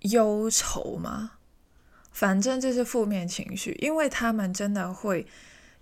[0.00, 1.37] 忧愁嘛。
[2.18, 5.24] 反正就是负面情绪，因为他们真的会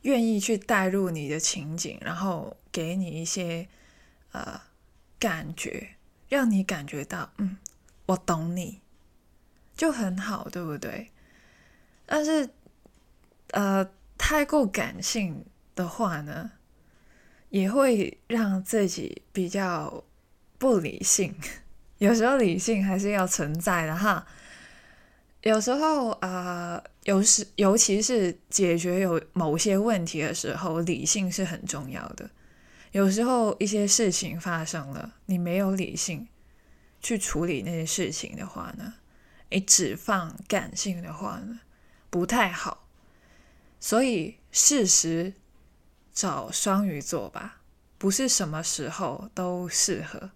[0.02, 3.66] 愿意去带入你的情景，然后给你一些
[4.32, 4.60] 呃
[5.18, 5.96] 感觉，
[6.28, 7.56] 让你感觉到嗯，
[8.04, 8.82] 我懂你，
[9.74, 11.10] 就很好，对不对？
[12.04, 12.50] 但是
[13.52, 15.42] 呃，太过感性
[15.74, 16.50] 的话呢，
[17.48, 20.04] 也会让自己比较
[20.58, 21.34] 不理性。
[21.96, 24.26] 有时候理性还是要存在的哈。
[25.46, 32.28] 有时候啊，有时尤其是解决有某些问题的时候，理性是很重要的。
[32.90, 36.26] 有时候一些事情发生了，你没有理性
[37.00, 38.94] 去处理那些事情的话呢，
[39.50, 41.60] 你只放感性的话呢，
[42.10, 42.88] 不太好。
[43.78, 45.32] 所以适时
[46.12, 47.60] 找双鱼座吧，
[47.98, 50.32] 不是什么时候都适合。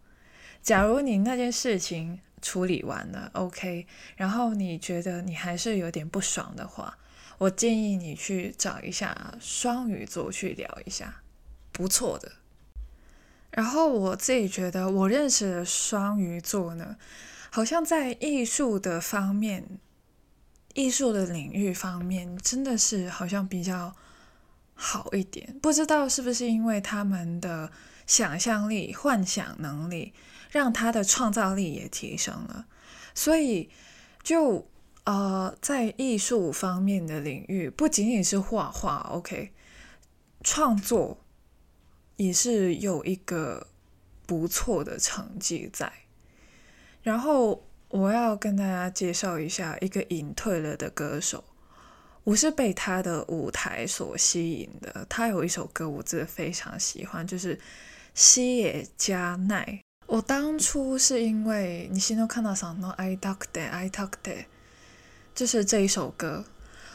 [0.63, 3.87] 假如你那件事情，处理完了，OK。
[4.17, 6.99] 然后你觉得你还是有点不爽的话，
[7.39, 11.23] 我建议你去找一下双鱼座去聊一下，
[11.73, 12.33] 不错的。
[13.51, 16.97] 然后我自己觉得，我认识的双鱼座呢，
[17.51, 19.65] 好像在艺术的方面、
[20.75, 23.97] 艺术的领域方面，真的是好像比较
[24.75, 25.59] 好一点。
[25.61, 27.73] 不知道是不是因为他们的
[28.07, 30.13] 想象力、幻想能力。
[30.51, 32.67] 让他的创造力也提升了，
[33.15, 33.71] 所以
[34.23, 34.69] 就
[35.05, 39.53] 呃，在艺术方面的领域，不仅仅是画画，OK，
[40.43, 41.25] 创作
[42.17, 43.69] 也是有一个
[44.27, 45.91] 不错的成绩在。
[47.03, 51.45] 然后我要跟大家介绍一下一个隐退了的歌手，
[52.25, 55.07] 我是被他的舞台所吸引的。
[55.09, 57.59] 他有一首歌我真的非常喜欢，就是
[58.15, 59.81] 西野加奈。
[60.11, 64.47] 我当初是因为你心中看到什么，I talk day, I talk day，
[65.37, 66.45] 就是这一首歌，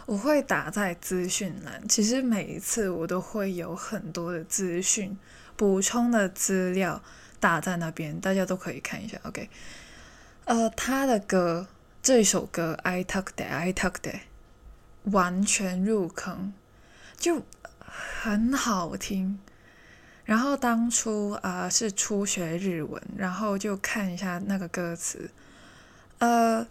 [0.06, 1.88] 我会打在资讯栏。
[1.88, 5.18] 其实每一次我都会有很多的资讯
[5.56, 7.02] 补充的资料
[7.40, 9.18] 打在那边，大家都可以看一下。
[9.24, 9.50] OK，
[10.44, 11.68] 呃，他的歌
[12.04, 14.20] 这一首歌 I talk day, I talk day，
[15.06, 16.52] 完全入坑，
[17.18, 17.44] 就
[17.80, 19.40] 很好听。
[20.26, 25.30] 然后当初啊是初学日文，然后就看一下那个歌词，
[26.18, 26.66] 呃，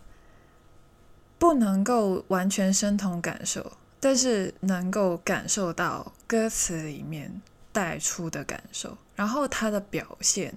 [1.38, 7.40] 不能够完全身同感受，但是能够感受到歌词里面
[7.72, 10.54] 带出的感受，然后他的表现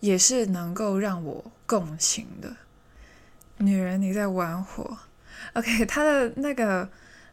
[0.00, 2.56] 也是能够让我共情的。
[3.58, 4.98] 女人你在玩火
[5.52, 6.88] ，OK，他的那个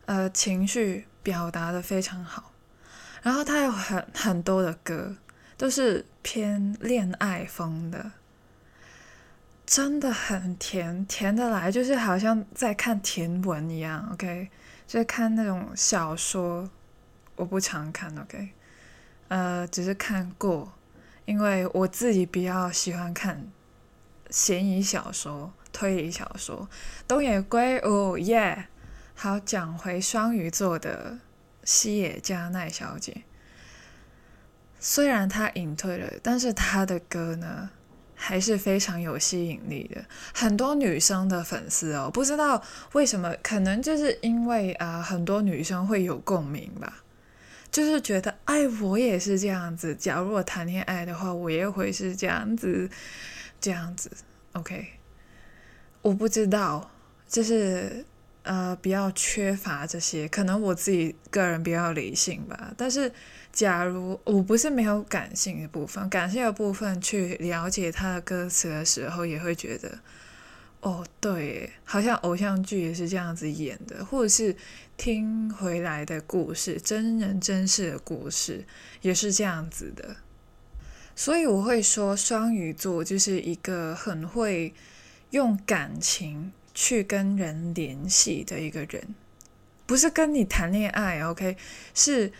[0.05, 2.50] 呃情绪表达的非常好。
[3.21, 5.15] 然后他有很很多的歌，
[5.57, 8.11] 都是偏恋爱风的，
[9.65, 14.09] 真的很甜，甜的来，就是好像在看甜文一样。
[14.13, 14.49] OK，
[14.87, 16.69] 就是看那种小说，
[17.35, 18.13] 我不常看。
[18.17, 18.49] OK，
[19.27, 20.73] 呃，只是看过，
[21.25, 23.51] 因为我自己比较喜欢看
[24.31, 26.67] 悬疑小说、推理小说。
[27.07, 28.67] 东野圭，吾耶，
[29.13, 31.19] 好，讲回双鱼座的
[31.63, 33.23] 西野加奈小姐，
[34.79, 37.69] 虽然她隐退了，但是她的歌呢？
[38.23, 47.01] 还是非常有吸引力的，很多女生的粉丝哦，不知道为什么，可能就是因为啊，很多女生会有共鸣吧，
[47.71, 52.87] 就是觉得，哎，我也是这样子，假如我谈恋爱的话，我也会是这样子，
[53.59, 54.11] 这样子
[54.53, 54.85] ，OK，
[56.03, 56.91] 我不知道，
[57.27, 58.05] 就是
[58.43, 63.11] 呃，比较缺乏这些，可能我自己个人比较理性吧，但是。
[63.53, 69.99] 假如我不是没有感性的部分，感性的部分去了解他的歌词的时候，也会觉得，
[70.79, 74.55] 哦，对，好像偶像剧也是这样子演的，或者是
[74.95, 78.63] 听回来的故事，真人真事的故事
[79.01, 80.15] 也是这样子的。
[81.13, 84.73] 所以我会说，双鱼座就是一个很会
[85.31, 89.15] 用感情去跟人联系的一个人，
[89.85, 91.57] 不是跟你谈恋爱，OK，
[91.93, 92.31] 是。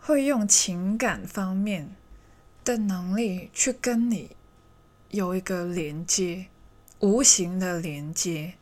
[0.00, 1.94] 会用情感方面
[2.64, 4.30] 的能力去跟你
[5.10, 6.46] 有一个连接，
[7.00, 8.54] 无形的连接。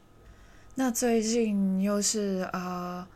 [0.75, 3.07] 那最近又是呃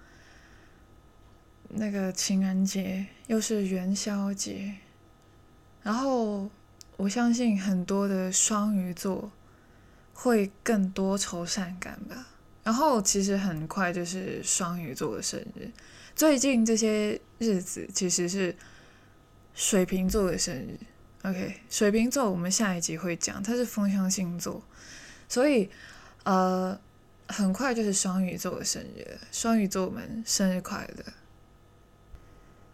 [1.71, 4.75] 那个情人节，又是元宵节，
[5.83, 6.49] 然后
[6.97, 9.33] 我相信很多的双鱼座
[10.23, 12.27] 会更多愁善感吧。
[12.63, 15.71] 然后其实很快就是双鱼座的生日。
[16.15, 18.55] 最近这些日子其实是
[19.55, 20.79] 水瓶座的生日
[21.23, 24.63] ，OK，水瓶座我们下一集会讲，它是风象星座，
[25.27, 25.71] 所以
[26.25, 26.79] 呃，
[27.29, 31.05] 很快就是双鱼座的生日，双鱼座们生日快乐。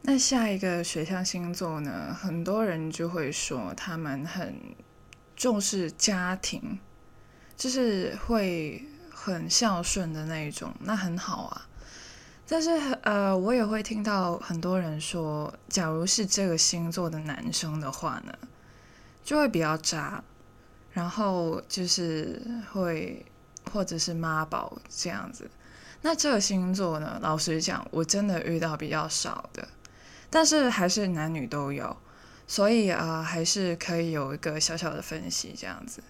[0.03, 4.57] 那下一个水象星座呢，很多人就会说他们很
[5.37, 6.79] 重视家庭，
[7.57, 11.67] 就是会很孝顺的那一种，那很好啊。
[12.49, 12.71] 但是
[13.03, 18.33] 呃，我也会听到很多人说，假如是这个星座的男生的话呢，
[19.25, 20.23] 就会比较渣，
[20.93, 22.41] 然后就是
[22.73, 23.27] 会
[23.73, 25.51] 或者是妈宝这样子。
[26.03, 29.67] 那这个星座呢，老实讲，我真的遇到比较少的，
[30.31, 31.97] 但是还是男女都有，
[32.47, 36.01] 所以啊，还是可以有一个小小的分析这样子。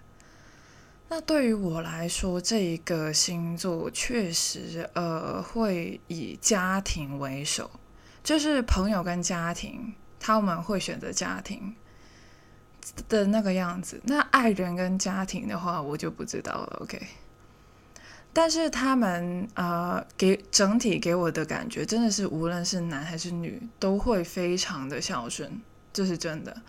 [1.08, 7.70] 那对于我来说，这一个星座确实，呃，会以家庭为首，
[8.24, 11.76] 就是朋友跟家庭，他们会选择家庭
[13.08, 14.00] 的那个样子。
[14.04, 16.78] 那爱人跟家庭的话，我就不知道了。
[16.80, 17.00] OK，
[18.32, 25.60] 但是他们，呃，给整体给我的感觉，真的是无论是男还是女，都会非常的孝顺，
[25.92, 26.62] 这是真的。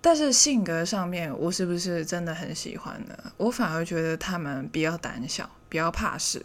[0.00, 3.16] 但是性格上面，我是不是真的很喜欢呢？
[3.36, 6.44] 我反而觉得他们比较胆小，比较怕事，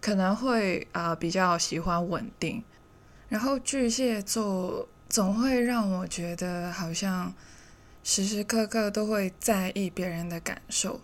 [0.00, 2.62] 可能会啊比较喜欢稳定。
[3.28, 7.34] 然后巨蟹座总会让我觉得好像
[8.04, 11.00] 时时刻刻都会在意别人的感受，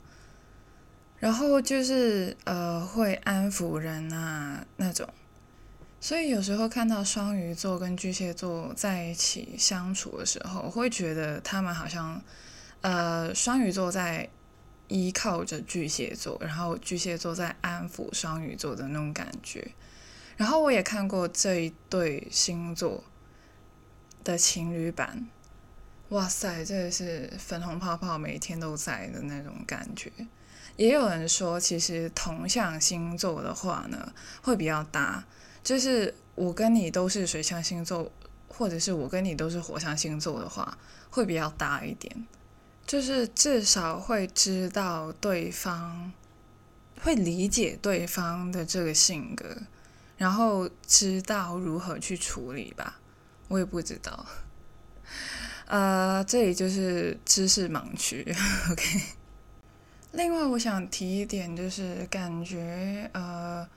[1.18, 5.08] 然后就是呃会安抚人啊那种。
[6.00, 12.22] 所以有时候看到双鱼座跟巨蟹座在一起相处的时候，会觉得他们好像，
[12.82, 14.28] 呃，双鱼座在
[14.86, 19.72] 依靠着巨蟹座，然后巨蟹座在安抚双鱼座的那种感觉。
[20.36, 23.02] 然后我也看过这一对星座
[24.22, 25.28] 的情侣版，
[26.10, 30.12] 哇塞，真的是粉红泡泡每天都在的那种感觉。
[30.76, 35.24] 也有人说，其实同向星座的话呢，会比较搭。
[35.68, 38.10] 就是我跟你都是水象星座，
[38.48, 40.78] 或者是我跟你都是火象星座的话，
[41.10, 42.26] 会比较大一点。
[42.86, 46.10] 就是至少会知道对方，
[47.02, 49.44] 会理解对方的这个性格，
[50.16, 52.98] 然后知道如何去处理吧。
[53.48, 54.24] 我也不知道。
[55.66, 58.26] 呃，这里就是知识盲区。
[58.70, 59.02] OK。
[60.12, 63.68] 另外，我想提一点，就是感觉呃。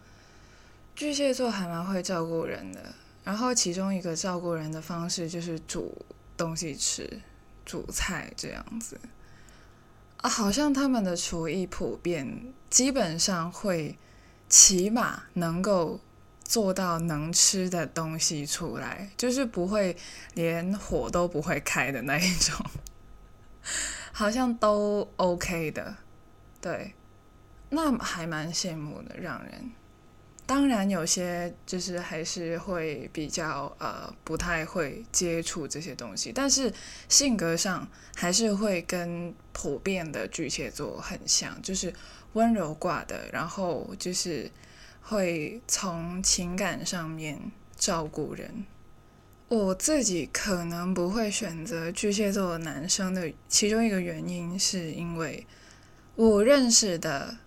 [1.01, 2.93] 巨蟹座还蛮会照顾人的，
[3.23, 5.97] 然后其中一个照顾人的方式就是煮
[6.37, 7.19] 东西吃，
[7.65, 8.99] 煮菜这样子。
[10.17, 13.97] 啊，好像他们的厨艺普遍基本上会
[14.47, 15.99] 起码能够
[16.43, 19.97] 做到能吃的东西出来，就是不会
[20.35, 22.63] 连火都不会开的那一种，
[24.13, 25.95] 好像都 OK 的，
[26.61, 26.93] 对，
[27.71, 29.71] 那还蛮羡慕的，让人。
[30.51, 36.73] 当然，有些就是还是会比较呃不太会接触这些东西，但是
[37.07, 41.93] 性格上还是会跟普遍的巨蟹座很像，就是
[42.33, 44.51] 温柔挂的，然后就是
[45.01, 47.39] 会从情感上面
[47.77, 48.65] 照顾人。
[49.47, 55.47] 我自己可能不会选择巨蟹座的男生的其中一个原因，是因为
[56.15, 57.37] 我认识的、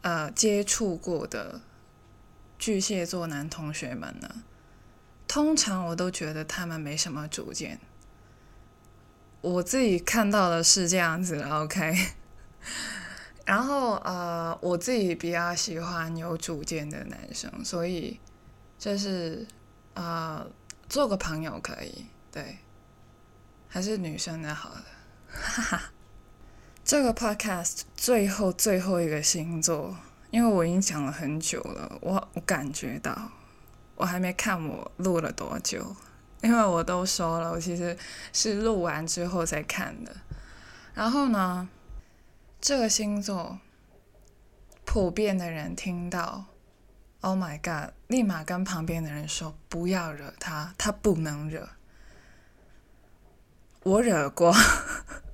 [0.00, 1.60] 呃接触过的
[2.64, 4.42] 巨蟹座男同学们呢，
[5.28, 7.78] 通常我都觉得他们没什么主见。
[9.42, 11.94] 我自己看到的是这样子，OK。
[13.44, 18.18] 然后呃，我自己比较喜欢有主见的男生，所以
[18.78, 19.46] 就是
[19.92, 20.46] 呃。
[20.88, 22.58] 做个朋友可以，对，
[23.68, 24.70] 还是女生的好，
[25.30, 25.82] 哈哈。
[26.82, 29.96] 这个 podcast 最后最后一个星座，
[30.34, 33.30] 因为我已经讲了很久了，我我感觉到，
[33.94, 35.94] 我还没看我录了多久，
[36.42, 37.96] 因为我都说了，我其实
[38.32, 40.12] 是录完之后再看的。
[40.92, 41.68] 然后呢，
[42.60, 43.60] 这个星座，
[44.84, 46.46] 普遍的人听到。
[47.20, 47.94] Oh my god！
[48.08, 51.68] 立马跟旁边的人说不要惹他，他不能惹。
[53.84, 54.52] 我惹过，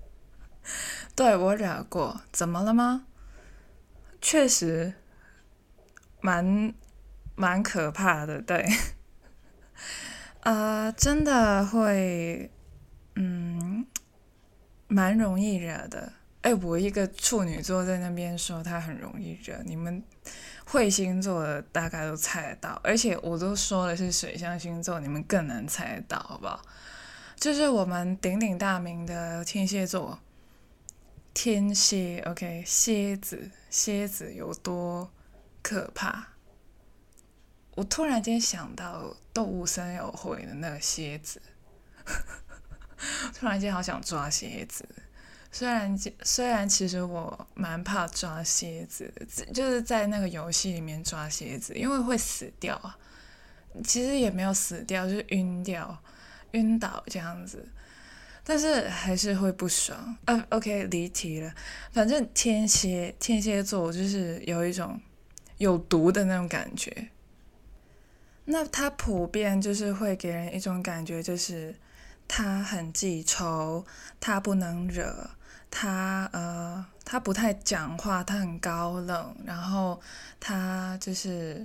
[1.17, 3.07] 对我惹过，怎么了吗？
[4.21, 4.93] 确实，
[6.21, 6.75] 蛮
[7.35, 8.67] 蛮可怕的，对。
[10.41, 12.51] 啊， 真的会，
[13.17, 13.87] 嗯，
[14.89, 16.13] 蛮容易惹的。
[16.43, 20.03] 哎，我一个处女座在那边说他很容易惹，你们。
[20.67, 26.63] 会星座的大概都猜得到，而且我都说的是水象星座，你们更能猜得到，好不好？
[27.35, 30.21] 就是我们鼎鼎大名的天蝎座，
[31.33, 35.11] 天蝎，OK，蝎子，蝎子有多
[35.63, 36.29] 可怕？
[37.77, 41.41] 我突然间想到动物森友会的那个蝎子，
[43.35, 44.87] 突然间好想抓蝎子。
[45.53, 52.97] 虽然虽然其实我蛮怕抓蝎子的，就是在那个游戏里面抓蝎子，因为会死掉啊。
[53.85, 55.97] 其实也没有死掉，就是晕掉、
[56.53, 57.67] 晕倒这样子，
[58.51, 60.17] 但是还是会不爽。
[60.25, 61.55] 啊，OK，离题了。
[61.93, 65.01] 反正天蝎天蝎座就是有一种
[65.59, 67.11] 有毒的那种感觉。
[68.47, 71.73] 那他普遍就是会给人一种感觉，就是
[72.27, 73.87] 他很记仇，
[74.19, 75.31] 他不能惹。
[75.71, 80.01] 他呃，他不太讲话，他很高冷，然后
[80.41, 81.65] 他就是，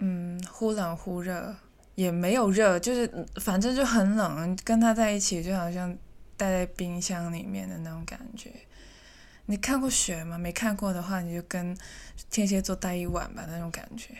[0.00, 1.54] 嗯，忽冷忽热，
[1.98, 4.56] 也没有热，就是反正就很冷。
[4.62, 5.92] 跟他在一起就好像
[6.36, 8.52] 待在冰箱里面的那种感觉。
[9.46, 10.38] 你看过雪吗？
[10.38, 11.76] 没看过的话，你就跟
[12.30, 14.14] 天蝎座待一晚吧，那种感觉。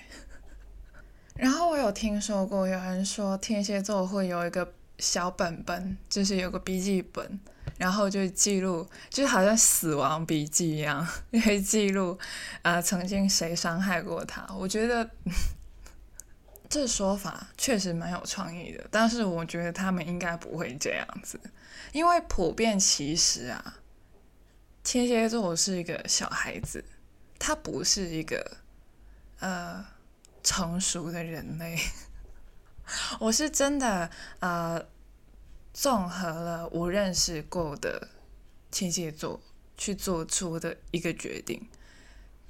[1.36, 7.38] 然后我有听说过，有人说天蝎座会有一个小本本，就是有个笔记本。
[7.76, 11.06] 然后就记录，就好像死亡笔记一样，
[11.44, 12.18] 会记录
[12.62, 14.44] 啊曾经谁伤害过他。
[14.52, 15.08] 我觉得
[16.68, 21.40] 这说法确实蛮有创意的，但是我觉得他们应该不会这样子，
[21.92, 23.78] 因为普遍其实啊，
[24.82, 26.84] 天蝎座是一个小孩子，
[27.38, 28.58] 他不是一个
[29.40, 29.84] 呃
[30.42, 31.78] 成熟的人类。
[33.20, 34.10] 我是真的
[34.40, 34.86] 呃。
[35.74, 38.08] 综合了我认识过的
[38.68, 39.40] 天蝎座
[39.76, 41.68] 去做出的一个决定，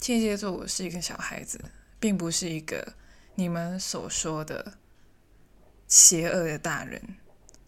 [0.00, 1.62] 天蝎座我是一个小孩子，
[2.00, 2.94] 并不是一个
[3.38, 4.74] 你们所说的
[5.86, 7.00] 邪恶的大人，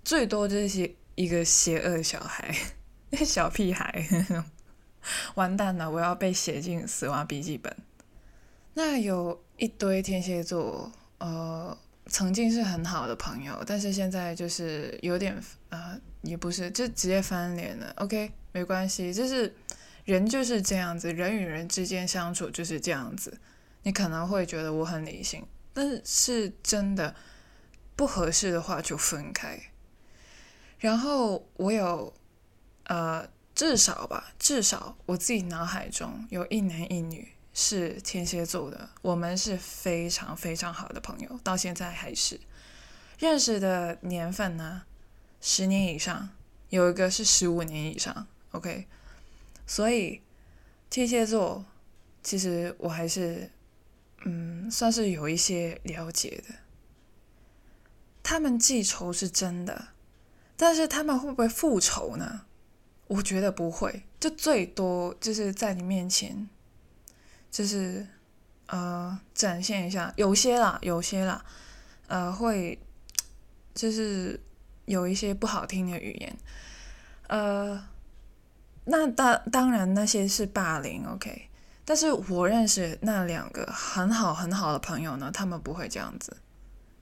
[0.04, 2.52] 最多就是一个邪恶小孩，
[3.24, 4.04] 小屁孩，
[5.36, 7.72] 完蛋了，我要被写进死亡笔记本。
[8.74, 11.78] 那有一堆天蝎座，呃。
[12.06, 17.92] 曾经是很好的朋友，但是现在就是有点呃，也不是，就直接翻脸了。
[17.98, 19.54] OK，没关系，就是
[20.04, 23.38] 人就是这样子，人与人之间相处就是这样子。
[23.84, 27.14] 你可能会觉得我很理性，但是真的
[27.96, 29.60] 不合适的话就分开。
[30.78, 32.12] 然后我有
[32.84, 37.32] 呃，至少吧，至少我自己脑海中有一男一女。
[37.52, 42.40] 是天蝎座的，我们是非常非常好的朋友，到现在还是
[43.18, 44.82] 认识的年份呢，
[45.40, 46.30] 十年以上，
[46.68, 48.86] 有一个是十五年以上，OK，
[49.66, 50.22] 所以
[50.88, 51.64] 天蝎座
[52.22, 53.50] 其实我还是
[54.24, 56.54] 嗯算是有一些了解的，
[58.22, 59.88] 他们记仇是真的，
[60.56, 62.42] 但是他们会不会复仇呢？
[63.06, 66.48] 我觉得不会，就最多就是在你面前。
[67.50, 68.06] 就是
[68.66, 71.44] 呃，展现一下，有些啦，有些啦，
[72.06, 72.78] 呃，会
[73.74, 74.38] 就是
[74.84, 76.38] 有一些不好听的语言，
[77.26, 77.84] 呃，
[78.84, 81.49] 那当当然那些是霸凌，OK，
[81.90, 86.36] 但是我认识那两个很好很好的朋友呢，他们不会这样子，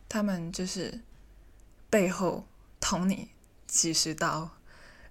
[0.09, 0.99] 他们就是
[1.91, 2.47] 背后
[2.81, 3.29] 捅你
[3.67, 4.49] 几十刀，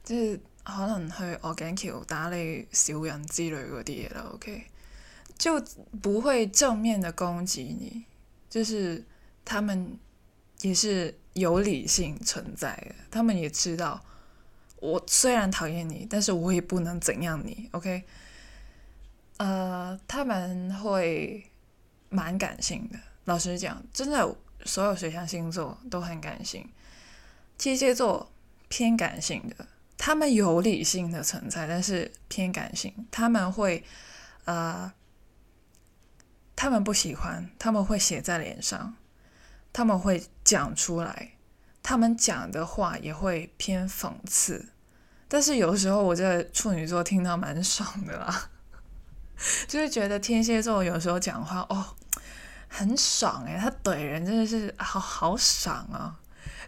[0.04, 4.32] 即係可能去鵝頸橋打你小人之类嗰啲嘢啦。
[4.34, 4.64] OK，
[5.38, 5.64] 就
[6.02, 8.04] 不会正面的攻击你，
[8.50, 9.06] 就是
[9.46, 9.96] 他们
[10.62, 14.04] 也是有理性存在的，他们也知道
[14.78, 17.70] 我虽然讨厌你，但是我也不能怎样你。
[17.74, 18.04] OK。
[19.38, 21.50] 呃，他们会
[22.10, 23.00] 蛮感性的。
[23.26, 24.36] 老实讲，真的，
[24.66, 26.68] 所有水象星座都很感性。
[27.58, 28.32] 天蝎座
[28.68, 29.68] 偏感性的，
[29.98, 32.94] 他们有理性的存在，但是偏感性。
[33.12, 33.84] 他们会，
[34.46, 34.92] 呃，
[36.56, 38.96] 他们不喜欢，他们会写在脸上，
[39.74, 41.34] 他们会讲出来，
[41.84, 44.70] 他们讲的话也会偏讽刺。
[45.28, 48.50] 但是有时候我在处女座听到蛮爽的啦。
[49.68, 51.86] 就是觉得天蝎座有时候讲话哦，
[52.68, 56.20] 很爽誒，他怼人真的是好好爽啊，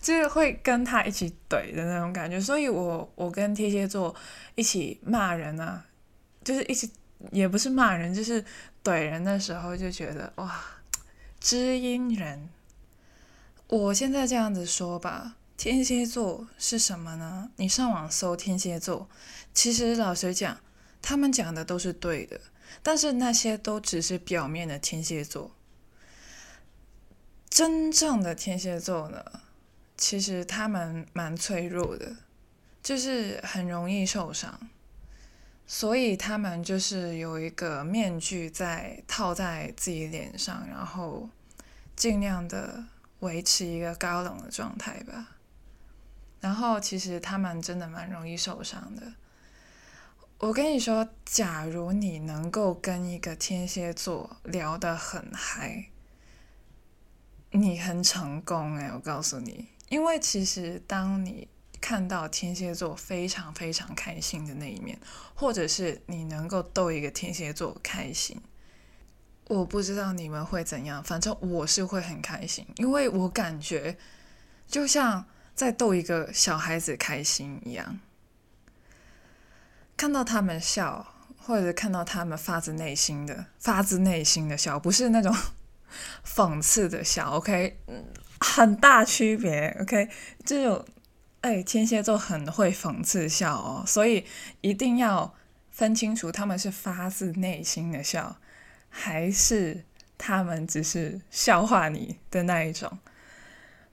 [0.02, 2.40] 就是会跟他一起怼的那种感觉。
[2.40, 4.16] 所以我我跟天蝎座
[4.56, 5.86] 一起骂人啊，
[6.44, 6.92] 就是一起
[7.32, 8.44] 也不是骂人，就是
[8.84, 10.62] 怼人的时候就觉得哇，
[11.40, 12.50] 知音人。
[13.68, 17.50] 我现在这样子说吧，天蝎座是什么呢？
[17.58, 19.10] 你上网搜天蝎座，
[19.54, 20.58] 其实老实讲，
[21.02, 22.40] 他们讲的都是对的。
[22.82, 25.56] 但是那些都只是表面的天蝎座，
[27.50, 29.24] 真正的天蝎座呢，
[29.98, 32.16] 其实他们蛮脆弱的，
[32.82, 34.70] 就是很容易受伤，
[35.68, 41.30] 所以他们就是有一个面具在套在自己脸上，然后
[41.96, 42.86] 尽量的
[43.20, 45.36] 维持一个高冷的状态吧。
[46.40, 49.14] 然后其实他们真的蛮容易受伤的。
[50.40, 55.90] 我跟你说，假如你能够跟一个天蝎座聊得很嗨，
[57.52, 61.50] 你很成功誒，我告诉你，因为其实当你
[61.82, 64.98] 看到天蝎座非常非常开心的那一面，
[65.36, 68.42] 或者是你能够逗一个天蝎座开心，
[69.50, 73.98] 我不知道你们会怎样，反正我是会很开心，因为我感觉
[74.66, 78.00] 就像在逗一个小孩子开心一样。
[80.00, 81.06] 看到他们笑，
[81.38, 85.36] 或者看到他们发自内心的、发自内心的笑，不是那种
[86.26, 87.78] 讽刺的笑，OK，
[88.40, 90.08] 很大区别，OK，
[90.46, 90.86] 这种，
[91.42, 94.24] 哎，天蝎座很会讽刺笑哦，所以
[94.62, 95.36] 一定要
[95.70, 98.38] 分清楚他们是发自内心的笑，
[98.88, 99.84] 还是
[100.18, 103.00] 他们只是笑话你的那一种。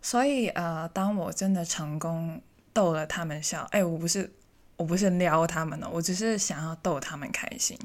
[0.00, 2.40] 所以，呃，当我真的成功
[2.72, 4.32] 逗了他们笑，哎，我不是。
[4.76, 7.78] 我不是撩他们的，我只是想要逗他们开心，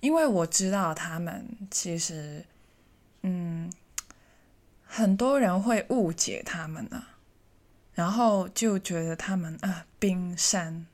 [0.00, 2.44] 因为我知道他们其实，
[3.22, 3.72] 嗯，
[4.84, 7.02] 很多人会误解他们呢，
[7.94, 10.86] 然后就觉得他们啊冰山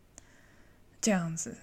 [1.01, 1.57] 这样子，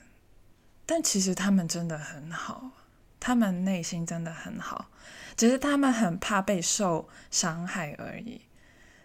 [0.86, 2.72] 但其实他们真的很好，
[3.20, 4.90] 他们内心真的很好，
[5.38, 8.42] 只是他们很怕被受伤害而已。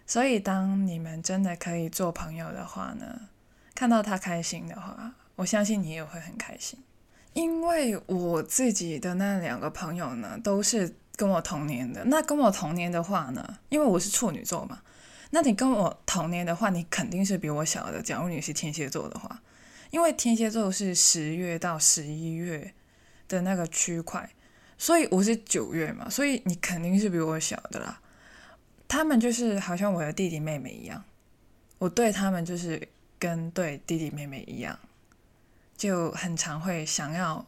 [0.05, 3.29] 所以当你们真的可以做朋友的话呢，
[3.75, 6.79] 看到他开心的话，我相信你也会很开心。
[7.33, 12.05] 因为我自己的那两个朋友呢，都是跟我同年的。
[12.05, 14.81] 那跟我同年的话呢，因为我是处女座嘛，
[15.31, 18.01] 那你跟我同年的话，你肯定是比我小的。
[18.01, 19.41] 假如你是天蝎座的话，
[19.91, 22.73] 因为天蝎座是十月到十一月
[23.27, 24.29] 的那个区块，
[24.77, 27.99] 所以我是九月嘛，所以你肯定是比我小的啦。
[28.87, 31.03] 他们就是好像我的弟弟妹妹一样，
[31.79, 32.87] 我对他们就是。
[33.19, 34.75] 跟對弟弟妹妹一樣，
[35.77, 37.45] 就很常會想要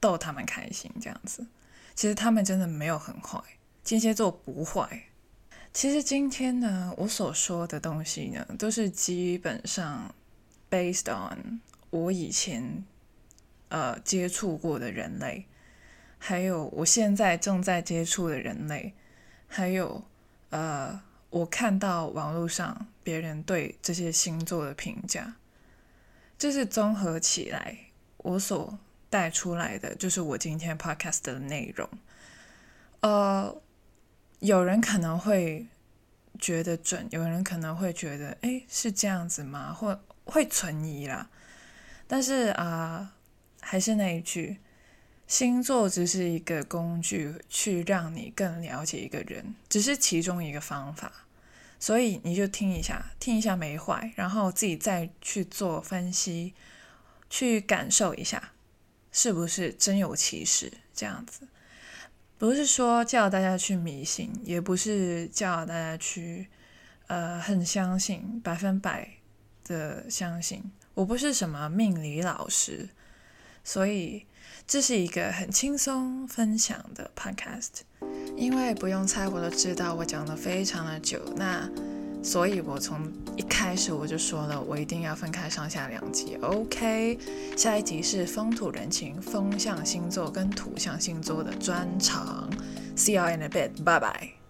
[0.00, 1.46] 逗他們開心這樣子。
[1.94, 3.42] 其實他們真的沒有很壞，
[3.84, 5.02] 天蝎座不壞。
[5.72, 10.14] 其實今天呢，我所說的東西呢，都是基本上
[10.70, 11.60] based on
[11.90, 12.84] 我以前
[13.68, 15.44] 呃接觸過的人類，
[16.18, 18.92] 還有我現在正在接觸的人類，
[19.48, 20.04] 還有
[20.50, 21.11] 呃。
[21.32, 25.34] 我看到网络上别人对这些星座的评价，
[26.38, 27.74] 就是综合起来，
[28.18, 28.78] 我所
[29.08, 31.88] 带出来的就是我今天 podcast 的内容。
[33.00, 33.56] 呃，
[34.40, 35.66] 有人可能会
[36.38, 39.72] 觉得准，有人可能会觉得，哎，是这样子吗？
[39.72, 41.30] 或会存疑啦。
[42.06, 43.10] 但是啊，
[43.62, 44.58] 呃，還是那一句。
[45.26, 51.10] 星座只是一个工具，去让你更了解一个人，只是其中一个方法。
[51.82, 56.54] 所以你就听一下，听一下没坏，然后自己再去做分析，
[57.28, 58.52] 去感受一下，
[59.10, 61.48] 是不是真有其事，这样子。
[62.38, 66.46] 不是说叫大家去迷信，也不是叫大家去
[67.08, 69.14] 呃很相信百分百
[69.64, 70.62] 的相信。
[70.94, 72.90] 我不是什么命理老师，
[73.64, 74.24] 所以
[74.68, 77.80] 这是一个很轻松分享的 podcast。
[78.36, 81.68] 因为不用猜，我都知道我讲的非常的久，那
[82.22, 83.00] 所以我从
[83.36, 86.36] 一开始我就说了，我一定要分开上下两集。
[86.40, 87.18] OK，
[87.56, 92.48] 下一集是风土人情、风象星座跟土象星座的专场。
[92.96, 94.41] See you in a bit，拜拜。